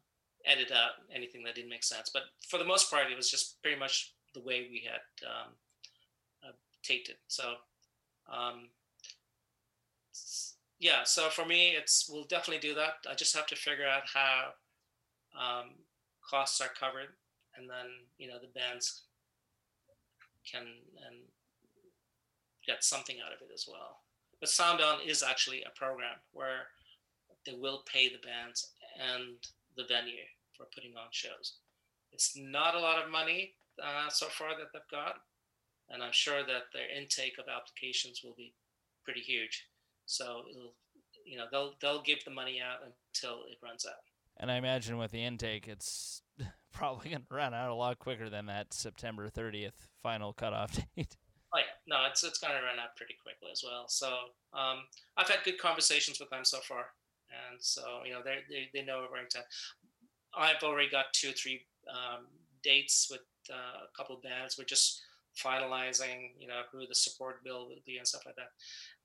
out 0.72 0.90
anything 1.14 1.42
that 1.44 1.54
didn't 1.54 1.70
make 1.70 1.84
sense. 1.84 2.10
But 2.12 2.24
for 2.48 2.58
the 2.58 2.64
most 2.64 2.90
part, 2.90 3.10
it 3.10 3.16
was 3.16 3.30
just 3.30 3.60
pretty 3.62 3.78
much 3.78 4.14
the 4.34 4.40
way 4.40 4.66
we 4.70 4.82
had 4.84 5.28
um, 5.28 5.52
uh, 6.46 6.52
taped 6.82 7.08
it. 7.08 7.18
So, 7.28 7.54
um, 8.32 8.68
yeah. 10.78 11.04
So 11.04 11.28
for 11.28 11.44
me, 11.44 11.70
it's 11.70 12.08
we'll 12.10 12.24
definitely 12.24 12.66
do 12.66 12.74
that. 12.74 12.94
I 13.08 13.14
just 13.14 13.36
have 13.36 13.46
to 13.48 13.56
figure 13.56 13.86
out 13.86 14.02
how 14.12 14.50
um, 15.38 15.70
costs 16.28 16.60
are 16.60 16.70
covered, 16.78 17.14
and 17.56 17.68
then 17.68 17.86
you 18.18 18.28
know 18.28 18.38
the 18.40 18.58
bands 18.58 19.02
can 20.50 20.62
and 20.62 21.16
get 22.66 22.82
something 22.82 23.16
out 23.24 23.32
of 23.32 23.42
it 23.42 23.52
as 23.52 23.66
well. 23.70 23.99
But 24.40 24.48
Sound 24.48 24.80
On 24.80 24.98
is 25.06 25.22
actually 25.22 25.62
a 25.62 25.78
program 25.78 26.16
where 26.32 26.68
they 27.46 27.54
will 27.54 27.82
pay 27.90 28.08
the 28.08 28.26
bands 28.26 28.72
and 28.98 29.36
the 29.76 29.84
venue 29.84 30.24
for 30.56 30.66
putting 30.74 30.96
on 30.96 31.08
shows. 31.10 31.54
It's 32.12 32.36
not 32.36 32.74
a 32.74 32.80
lot 32.80 33.02
of 33.02 33.10
money 33.10 33.54
uh, 33.82 34.08
so 34.08 34.26
far 34.26 34.50
that 34.50 34.68
they've 34.72 34.82
got, 34.90 35.16
and 35.88 36.02
I'm 36.02 36.12
sure 36.12 36.42
that 36.42 36.64
their 36.72 36.90
intake 36.90 37.38
of 37.38 37.46
applications 37.48 38.22
will 38.24 38.34
be 38.36 38.52
pretty 39.04 39.20
huge. 39.20 39.66
So 40.06 40.42
it'll, 40.50 40.74
you 41.24 41.38
know, 41.38 41.46
they'll 41.50 41.74
they'll 41.80 42.02
give 42.02 42.24
the 42.24 42.30
money 42.30 42.60
out 42.60 42.80
until 42.84 43.44
it 43.44 43.58
runs 43.62 43.86
out. 43.86 44.02
And 44.36 44.50
I 44.50 44.56
imagine 44.56 44.98
with 44.98 45.12
the 45.12 45.24
intake, 45.24 45.68
it's 45.68 46.22
probably 46.72 47.10
going 47.10 47.22
to 47.28 47.34
run 47.34 47.54
out 47.54 47.70
a 47.70 47.74
lot 47.74 47.98
quicker 47.98 48.28
than 48.28 48.46
that 48.46 48.72
September 48.72 49.28
30th 49.28 49.88
final 50.02 50.32
cutoff 50.32 50.78
date. 50.96 51.16
Oh 51.52 51.58
yeah, 51.58 51.74
no, 51.86 52.06
it's 52.08 52.22
it's 52.22 52.38
to 52.38 52.46
run 52.46 52.78
out 52.78 52.96
pretty 52.96 53.14
quickly 53.20 53.48
as 53.50 53.62
well. 53.64 53.86
So 53.88 54.08
um, 54.54 54.86
I've 55.16 55.28
had 55.28 55.42
good 55.44 55.58
conversations 55.58 56.20
with 56.20 56.30
them 56.30 56.44
so 56.44 56.58
far, 56.60 56.86
and 57.28 57.60
so 57.60 58.02
you 58.04 58.12
know 58.12 58.20
they 58.24 58.38
they 58.48 58.68
they 58.72 58.84
know 58.84 59.00
we're 59.02 59.16
going 59.16 59.28
to. 59.30 59.40
I've 60.36 60.62
already 60.62 60.88
got 60.88 61.12
two 61.12 61.30
or 61.30 61.32
three 61.32 61.62
um, 61.88 62.26
dates 62.62 63.08
with 63.10 63.22
uh, 63.50 63.84
a 63.84 63.96
couple 63.96 64.16
of 64.16 64.22
bands. 64.22 64.56
We're 64.58 64.64
just 64.64 65.02
finalizing, 65.36 66.30
you 66.38 66.46
know, 66.46 66.62
who 66.72 66.86
the 66.86 66.94
support 66.94 67.42
bill 67.44 67.68
will 67.68 67.82
be 67.86 67.98
and 67.98 68.06
stuff 68.06 68.26
like 68.26 68.36
that. 68.36 68.50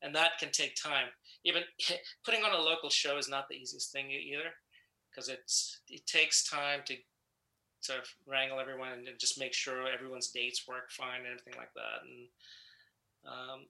And 0.01 0.13
that 0.15 0.37
can 0.39 0.51
take 0.51 0.75
time. 0.75 1.07
Even 1.43 1.63
putting 2.25 2.43
on 2.43 2.53
a 2.53 2.61
local 2.61 2.89
show 2.89 3.17
is 3.17 3.29
not 3.29 3.47
the 3.49 3.55
easiest 3.55 3.91
thing 3.91 4.11
either, 4.11 4.51
because 5.09 5.29
it's 5.29 5.79
it 5.89 6.05
takes 6.05 6.47
time 6.47 6.81
to 6.85 6.95
of 7.89 8.07
wrangle 8.27 8.59
everyone 8.59 8.89
and 9.07 9.19
just 9.19 9.39
make 9.39 9.53
sure 9.53 9.87
everyone's 9.87 10.29
dates 10.29 10.67
work 10.67 10.91
fine 10.91 11.19
and 11.19 11.27
everything 11.27 11.53
like 11.57 11.73
that. 11.73 12.01
And 12.03 12.27
um, 13.25 13.65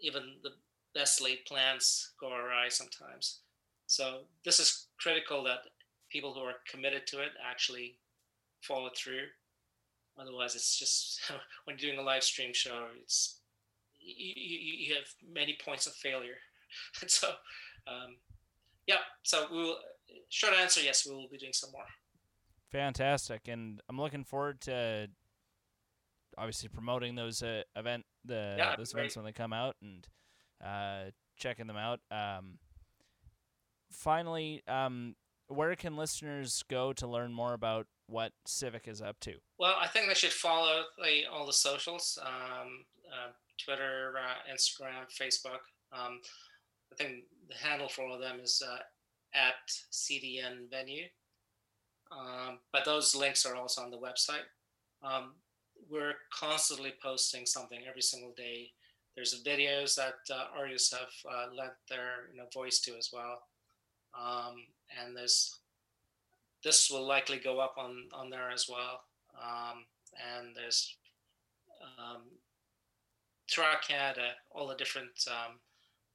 even 0.00 0.22
the 0.42 0.52
best 0.94 1.22
laid 1.22 1.44
plans 1.46 2.12
go 2.20 2.32
awry 2.32 2.68
sometimes. 2.68 3.40
So 3.86 4.22
this 4.44 4.58
is 4.58 4.86
critical 4.98 5.42
that 5.44 5.66
people 6.10 6.34
who 6.34 6.40
are 6.40 6.54
committed 6.70 7.06
to 7.08 7.20
it 7.20 7.32
actually 7.44 7.98
follow 8.60 8.90
through. 8.96 9.26
Otherwise, 10.18 10.54
it's 10.54 10.78
just 10.78 11.20
when 11.64 11.76
you're 11.78 11.90
doing 11.90 12.00
a 12.00 12.06
live 12.06 12.22
stream 12.22 12.52
show, 12.52 12.86
it's 13.02 13.38
you, 14.00 14.34
you, 14.36 14.86
you 14.86 14.94
have 14.94 15.04
many 15.32 15.56
points 15.64 15.86
of 15.86 15.94
failure. 15.94 16.38
and 17.00 17.10
so, 17.10 17.28
um, 17.86 18.16
yeah. 18.86 18.96
So 19.22 19.46
we 19.50 19.58
will. 19.58 19.78
Short 20.28 20.54
answer: 20.54 20.80
Yes, 20.82 21.06
we 21.06 21.14
will 21.14 21.28
be 21.30 21.38
doing 21.38 21.52
some 21.52 21.70
more. 21.72 21.84
Fantastic, 22.72 23.48
and 23.48 23.80
I'm 23.88 24.00
looking 24.00 24.24
forward 24.24 24.60
to 24.62 25.08
obviously 26.38 26.70
promoting 26.70 27.14
those 27.14 27.42
uh, 27.42 27.62
event 27.76 28.06
the 28.24 28.54
Yeah, 28.56 28.74
those 28.76 28.92
great. 28.92 29.02
events 29.02 29.16
when 29.16 29.24
they 29.26 29.32
come 29.32 29.52
out 29.52 29.76
and 29.82 30.06
uh, 30.64 31.10
checking 31.36 31.66
them 31.66 31.76
out. 31.76 32.00
Um, 32.10 32.58
finally, 33.90 34.62
um, 34.66 35.16
where 35.48 35.76
can 35.76 35.96
listeners 35.96 36.64
go 36.68 36.92
to 36.94 37.06
learn 37.06 37.32
more 37.32 37.52
about 37.52 37.86
what 38.06 38.32
Civic 38.46 38.88
is 38.88 39.02
up 39.02 39.20
to? 39.20 39.34
Well, 39.58 39.74
I 39.78 39.86
think 39.86 40.08
they 40.08 40.14
should 40.14 40.32
follow 40.32 40.84
the, 41.02 41.26
all 41.30 41.46
the 41.46 41.52
socials 41.52 42.18
um, 42.24 42.84
uh, 43.12 43.32
Twitter, 43.62 44.14
uh, 44.18 44.50
Instagram, 44.52 45.06
Facebook. 45.10 45.60
Um, 45.92 46.20
I 46.90 46.96
think 46.96 47.24
the 47.48 47.54
handle 47.54 47.88
for 47.88 48.02
all 48.06 48.14
of 48.14 48.20
them 48.20 48.40
is 48.42 48.62
uh, 48.66 48.78
at 49.34 49.54
CDN 49.92 50.70
Venue. 50.70 51.04
Um, 52.12 52.58
but 52.72 52.84
those 52.84 53.14
links 53.14 53.46
are 53.46 53.56
also 53.56 53.82
on 53.82 53.90
the 53.90 53.98
website. 53.98 54.46
Um, 55.02 55.32
we're 55.90 56.14
constantly 56.32 56.92
posting 57.02 57.46
something 57.46 57.80
every 57.88 58.02
single 58.02 58.32
day 58.36 58.70
there's 59.14 59.42
videos 59.42 59.94
that 59.96 60.14
uh, 60.34 60.46
artists 60.56 60.92
have 60.92 61.12
uh, 61.30 61.54
lent 61.54 61.72
their 61.88 62.30
you 62.32 62.38
know 62.38 62.46
voice 62.52 62.80
to 62.80 62.96
as 62.96 63.10
well, 63.12 63.42
um, 64.18 64.64
and 65.00 65.16
there's 65.16 65.58
this 66.64 66.90
will 66.90 67.06
likely 67.06 67.38
go 67.38 67.60
up 67.60 67.74
on 67.76 68.04
on 68.12 68.30
there 68.30 68.50
as 68.50 68.68
well. 68.68 69.02
Um, 69.38 69.84
and 70.38 70.56
there's 70.56 70.96
um, 71.98 72.22
throughout 73.50 73.82
Canada, 73.86 74.30
all 74.50 74.66
the 74.66 74.76
different 74.76 75.12
um, 75.28 75.58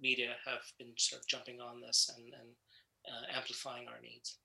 media 0.01 0.33
have 0.45 0.61
been 0.79 0.93
sort 0.97 1.21
of 1.21 1.27
jumping 1.27 1.59
on 1.61 1.81
this 1.81 2.09
and, 2.15 2.33
and 2.33 2.49
uh, 3.07 3.37
amplifying 3.37 3.87
our 3.87 4.01
needs. 4.01 4.37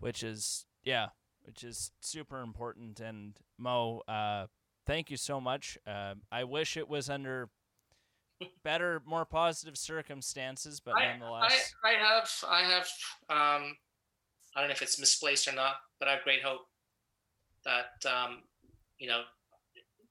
Which 0.00 0.22
is 0.22 0.66
yeah, 0.84 1.08
which 1.42 1.64
is 1.64 1.92
super 2.00 2.40
important. 2.42 3.00
And 3.00 3.34
Mo, 3.58 4.02
uh, 4.08 4.46
thank 4.86 5.10
you 5.10 5.16
so 5.16 5.40
much. 5.40 5.78
Uh, 5.86 6.14
I 6.30 6.44
wish 6.44 6.76
it 6.76 6.88
was 6.88 7.10
under 7.10 7.50
better, 8.64 9.02
more 9.06 9.24
positive 9.24 9.76
circumstances, 9.76 10.80
but 10.80 10.94
I, 10.96 11.16
nonetheless, 11.16 11.74
I, 11.84 11.88
I 11.88 11.92
have, 11.92 12.30
I 12.48 12.60
have, 12.62 12.88
um, 13.28 13.76
I 14.54 14.60
don't 14.60 14.68
know 14.68 14.72
if 14.72 14.82
it's 14.82 14.98
misplaced 14.98 15.48
or 15.48 15.52
not, 15.52 15.76
but 15.98 16.08
I 16.08 16.12
have 16.12 16.24
great 16.24 16.42
hope 16.42 16.66
that 17.64 18.08
um, 18.10 18.42
you 18.98 19.08
know 19.08 19.22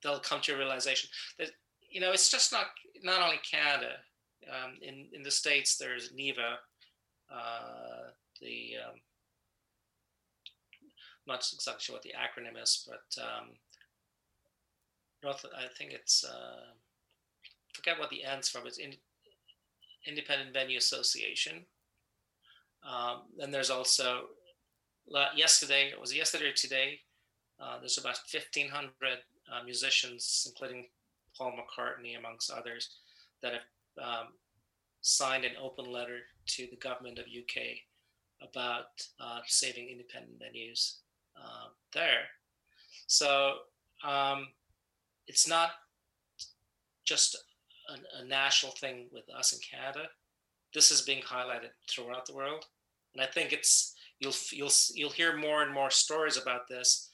they'll 0.04 0.20
come 0.20 0.42
to 0.42 0.54
a 0.54 0.58
realization 0.58 1.10
that 1.40 1.50
you 1.90 2.00
know 2.02 2.12
it's 2.12 2.30
just 2.30 2.52
not 2.52 2.68
not 3.04 3.22
only 3.22 3.40
Canada. 3.50 3.94
Um, 4.50 4.78
in 4.82 5.08
in 5.14 5.24
the 5.24 5.32
states, 5.32 5.78
there's 5.78 6.14
NIVA, 6.14 6.58
uh, 7.34 8.12
the 8.40 8.76
um, 8.86 8.96
not 11.28 11.48
exactly 11.54 11.82
sure 11.82 11.96
what 11.96 12.04
the 12.04 12.14
acronym 12.14 12.62
is, 12.62 12.88
but 12.88 13.22
um, 13.22 13.50
North. 15.24 15.46
I 15.56 15.68
think 15.78 15.92
it's 15.92 16.24
uh, 16.24 16.72
forget 17.74 18.00
what 18.00 18.10
the 18.10 18.24
ends 18.24 18.50
from. 18.50 18.66
It's 18.66 18.78
in, 18.78 18.94
Independent 20.06 20.54
Venue 20.54 20.78
Association. 20.78 21.66
Um, 22.88 23.24
then 23.38 23.52
there's 23.52 23.70
also 23.70 24.28
yesterday. 25.36 25.90
It 25.92 26.00
was 26.00 26.16
yesterday 26.16 26.48
or 26.48 26.54
today. 26.54 27.00
Uh, 27.60 27.80
there's 27.80 27.98
about 27.98 28.20
1,500 28.32 28.92
uh, 29.52 29.64
musicians, 29.66 30.48
including 30.48 30.88
Paul 31.36 31.54
McCartney, 31.54 32.18
amongst 32.18 32.52
others, 32.52 32.98
that 33.42 33.54
have 33.54 34.04
um, 34.04 34.28
signed 35.02 35.44
an 35.44 35.54
open 35.62 35.92
letter 35.92 36.20
to 36.46 36.68
the 36.70 36.78
government 36.78 37.18
of 37.18 37.26
UK 37.26 37.80
about 38.42 38.86
uh, 39.20 39.40
saving 39.48 39.90
independent 39.90 40.40
venues 40.40 40.98
uh, 41.38 41.68
there. 41.94 42.26
So 43.08 43.56
um, 44.04 44.48
it's 45.28 45.48
not 45.48 45.72
just 47.06 47.38
a, 47.90 48.22
a, 48.22 48.26
national 48.26 48.74
thing 48.74 49.08
with 49.12 49.24
us 49.36 49.54
in 49.54 49.60
Canada. 49.60 50.10
This 50.74 50.92
is 50.92 51.02
being 51.02 51.22
highlighted 51.22 51.70
throughout 51.90 52.26
the 52.26 52.36
world, 52.36 52.66
and 53.14 53.24
I 53.24 53.28
think 53.28 53.54
it's 53.54 53.96
you'll 54.20 54.36
you'll 54.52 54.72
you'll 54.94 55.10
hear 55.10 55.38
more 55.38 55.64
and 55.64 55.74
more 55.74 55.90
stories 55.90 56.38
about 56.38 56.68
this 56.68 57.10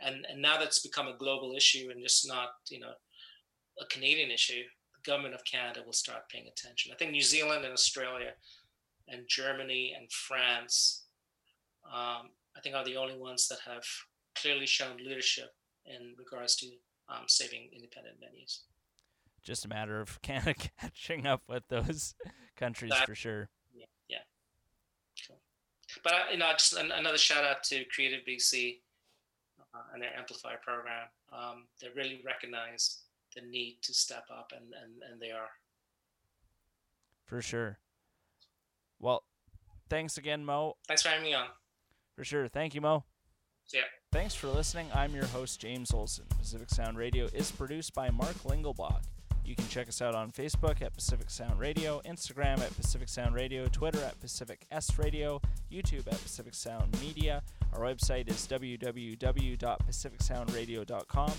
and 0.00 0.26
and 0.30 0.40
now 0.40 0.58
that's 0.58 0.78
become 0.78 1.08
a 1.08 1.16
global 1.16 1.54
issue 1.54 1.88
and 1.90 2.02
just 2.02 2.26
not 2.26 2.50
you 2.68 2.80
know 2.80 2.92
a 3.80 3.86
Canadian 3.86 4.30
issue, 4.30 4.62
the 4.94 5.10
government 5.10 5.34
of 5.34 5.44
Canada 5.44 5.82
will 5.84 5.92
start 5.92 6.28
paying 6.28 6.48
attention. 6.48 6.92
I 6.92 6.96
think 6.96 7.12
New 7.12 7.22
Zealand 7.22 7.64
and 7.64 7.72
Australia 7.72 8.32
and 9.06 9.22
Germany 9.28 9.94
and 9.96 10.10
France, 10.10 11.04
um, 11.92 12.30
I 12.58 12.60
think 12.60 12.74
are 12.74 12.84
the 12.84 12.96
only 12.96 13.16
ones 13.16 13.46
that 13.48 13.60
have 13.66 13.84
clearly 14.34 14.66
shown 14.66 14.96
leadership 14.96 15.54
in 15.86 16.14
regards 16.18 16.56
to 16.56 16.66
um, 17.08 17.24
saving 17.28 17.68
independent 17.72 18.16
venues. 18.20 18.60
Just 19.44 19.64
a 19.64 19.68
matter 19.68 20.00
of 20.00 20.20
Canada 20.22 20.54
catching 20.54 21.26
up 21.26 21.42
with 21.48 21.62
those 21.68 22.14
countries 22.56 22.90
that, 22.90 23.06
for 23.06 23.14
sure. 23.14 23.48
Yeah, 23.72 23.86
yeah. 24.08 24.18
Cool. 25.26 25.38
But 26.02 26.32
you 26.32 26.38
know, 26.38 26.50
just 26.52 26.76
an, 26.76 26.90
another 26.90 27.16
shout 27.16 27.44
out 27.44 27.62
to 27.64 27.84
Creative 27.84 28.20
BC 28.28 28.80
uh, 29.72 29.78
and 29.92 30.02
their 30.02 30.16
amplifier 30.18 30.58
program. 30.62 31.06
Um, 31.32 31.66
they 31.80 31.88
really 31.94 32.20
recognize 32.26 33.02
the 33.36 33.42
need 33.42 33.78
to 33.82 33.94
step 33.94 34.24
up, 34.36 34.52
and, 34.54 34.74
and, 34.82 35.02
and 35.08 35.20
they 35.20 35.30
are. 35.30 35.50
For 37.24 37.40
sure. 37.40 37.78
Well, 38.98 39.22
thanks 39.88 40.18
again, 40.18 40.44
Mo. 40.44 40.76
Thanks 40.88 41.02
for 41.02 41.10
having 41.10 41.24
me 41.24 41.34
on. 41.34 41.46
For 42.18 42.24
sure. 42.24 42.48
Thank 42.48 42.74
you, 42.74 42.80
Mo. 42.80 43.04
Yeah. 43.72 43.82
Thanks 44.10 44.34
for 44.34 44.48
listening. 44.48 44.88
I'm 44.92 45.14
your 45.14 45.26
host, 45.26 45.60
James 45.60 45.94
Olson. 45.94 46.24
Pacific 46.36 46.68
Sound 46.68 46.98
Radio 46.98 47.28
is 47.32 47.52
produced 47.52 47.94
by 47.94 48.10
Mark 48.10 48.34
Lingelbach. 48.42 49.04
You 49.44 49.54
can 49.54 49.68
check 49.68 49.86
us 49.86 50.02
out 50.02 50.16
on 50.16 50.32
Facebook 50.32 50.82
at 50.82 50.92
Pacific 50.92 51.30
Sound 51.30 51.60
Radio, 51.60 52.02
Instagram 52.04 52.58
at 52.58 52.76
Pacific 52.76 53.08
Sound 53.08 53.36
Radio, 53.36 53.68
Twitter 53.68 54.02
at 54.02 54.18
Pacific 54.18 54.66
S 54.72 54.98
Radio, 54.98 55.40
YouTube 55.70 56.08
at 56.08 56.20
Pacific 56.20 56.56
Sound 56.56 57.00
Media. 57.00 57.44
Our 57.72 57.82
website 57.82 58.28
is 58.28 58.44
www.pacificsoundradio.com 58.48 61.32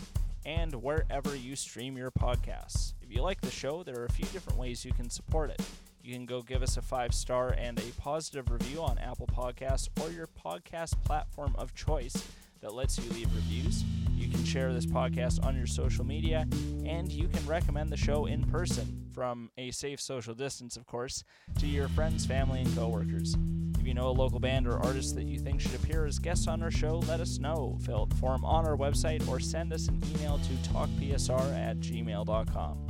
and 0.46 0.76
wherever 0.76 1.36
you 1.36 1.58
stream 1.58 1.98
your 1.98 2.12
podcasts. 2.12 2.94
If 3.02 3.14
you 3.14 3.22
like 3.22 3.42
the 3.42 3.52
show, 3.52 3.84
there 3.84 4.00
are 4.00 4.06
a 4.06 4.14
few 4.14 4.28
different 4.28 4.58
ways 4.58 4.86
you 4.86 4.94
can 4.94 5.10
support 5.10 5.50
it. 5.50 5.62
You 6.10 6.16
can 6.16 6.26
go 6.26 6.42
give 6.42 6.64
us 6.64 6.76
a 6.76 6.82
five 6.82 7.14
star 7.14 7.50
and 7.50 7.78
a 7.78 8.02
positive 8.02 8.50
review 8.50 8.82
on 8.82 8.98
Apple 8.98 9.28
Podcasts 9.28 9.90
or 10.02 10.10
your 10.10 10.26
podcast 10.26 10.96
platform 11.04 11.54
of 11.56 11.76
choice 11.76 12.28
that 12.62 12.74
lets 12.74 12.98
you 12.98 13.08
leave 13.12 13.32
reviews. 13.36 13.84
You 14.16 14.28
can 14.28 14.44
share 14.44 14.74
this 14.74 14.88
podcast 14.88 15.46
on 15.46 15.56
your 15.56 15.68
social 15.68 16.04
media, 16.04 16.48
and 16.84 17.12
you 17.12 17.28
can 17.28 17.46
recommend 17.46 17.92
the 17.92 17.96
show 17.96 18.26
in 18.26 18.44
person 18.46 19.06
from 19.14 19.52
a 19.56 19.70
safe 19.70 20.02
social 20.02 20.34
distance, 20.34 20.78
of 20.78 20.88
course, 20.88 21.24
to 21.60 21.68
your 21.68 21.88
friends, 21.90 22.26
family, 22.26 22.62
and 22.62 22.76
coworkers. 22.76 23.38
If 23.80 23.86
you 23.86 23.94
know 23.94 24.08
a 24.08 24.10
local 24.10 24.40
band 24.40 24.68
or 24.68 24.84
artist 24.84 25.14
that 25.14 25.26
you 25.26 25.38
think 25.38 25.62
should 25.62 25.76
appear 25.76 26.08
as 26.08 26.18
guests 26.18 26.48
on 26.48 26.64
our 26.64 26.72
show, 26.72 27.04
let 27.08 27.20
us 27.20 27.38
know. 27.38 27.78
Fill 27.86 28.02
out 28.02 28.10
the 28.10 28.16
form 28.16 28.44
on 28.44 28.66
our 28.66 28.76
website 28.76 29.28
or 29.28 29.40
send 29.40 29.72
us 29.74 29.88
an 29.88 30.02
email 30.16 30.40
to 30.40 30.70
talkpsr 30.72 31.56
at 31.56 31.80
gmail.com. 31.82 32.89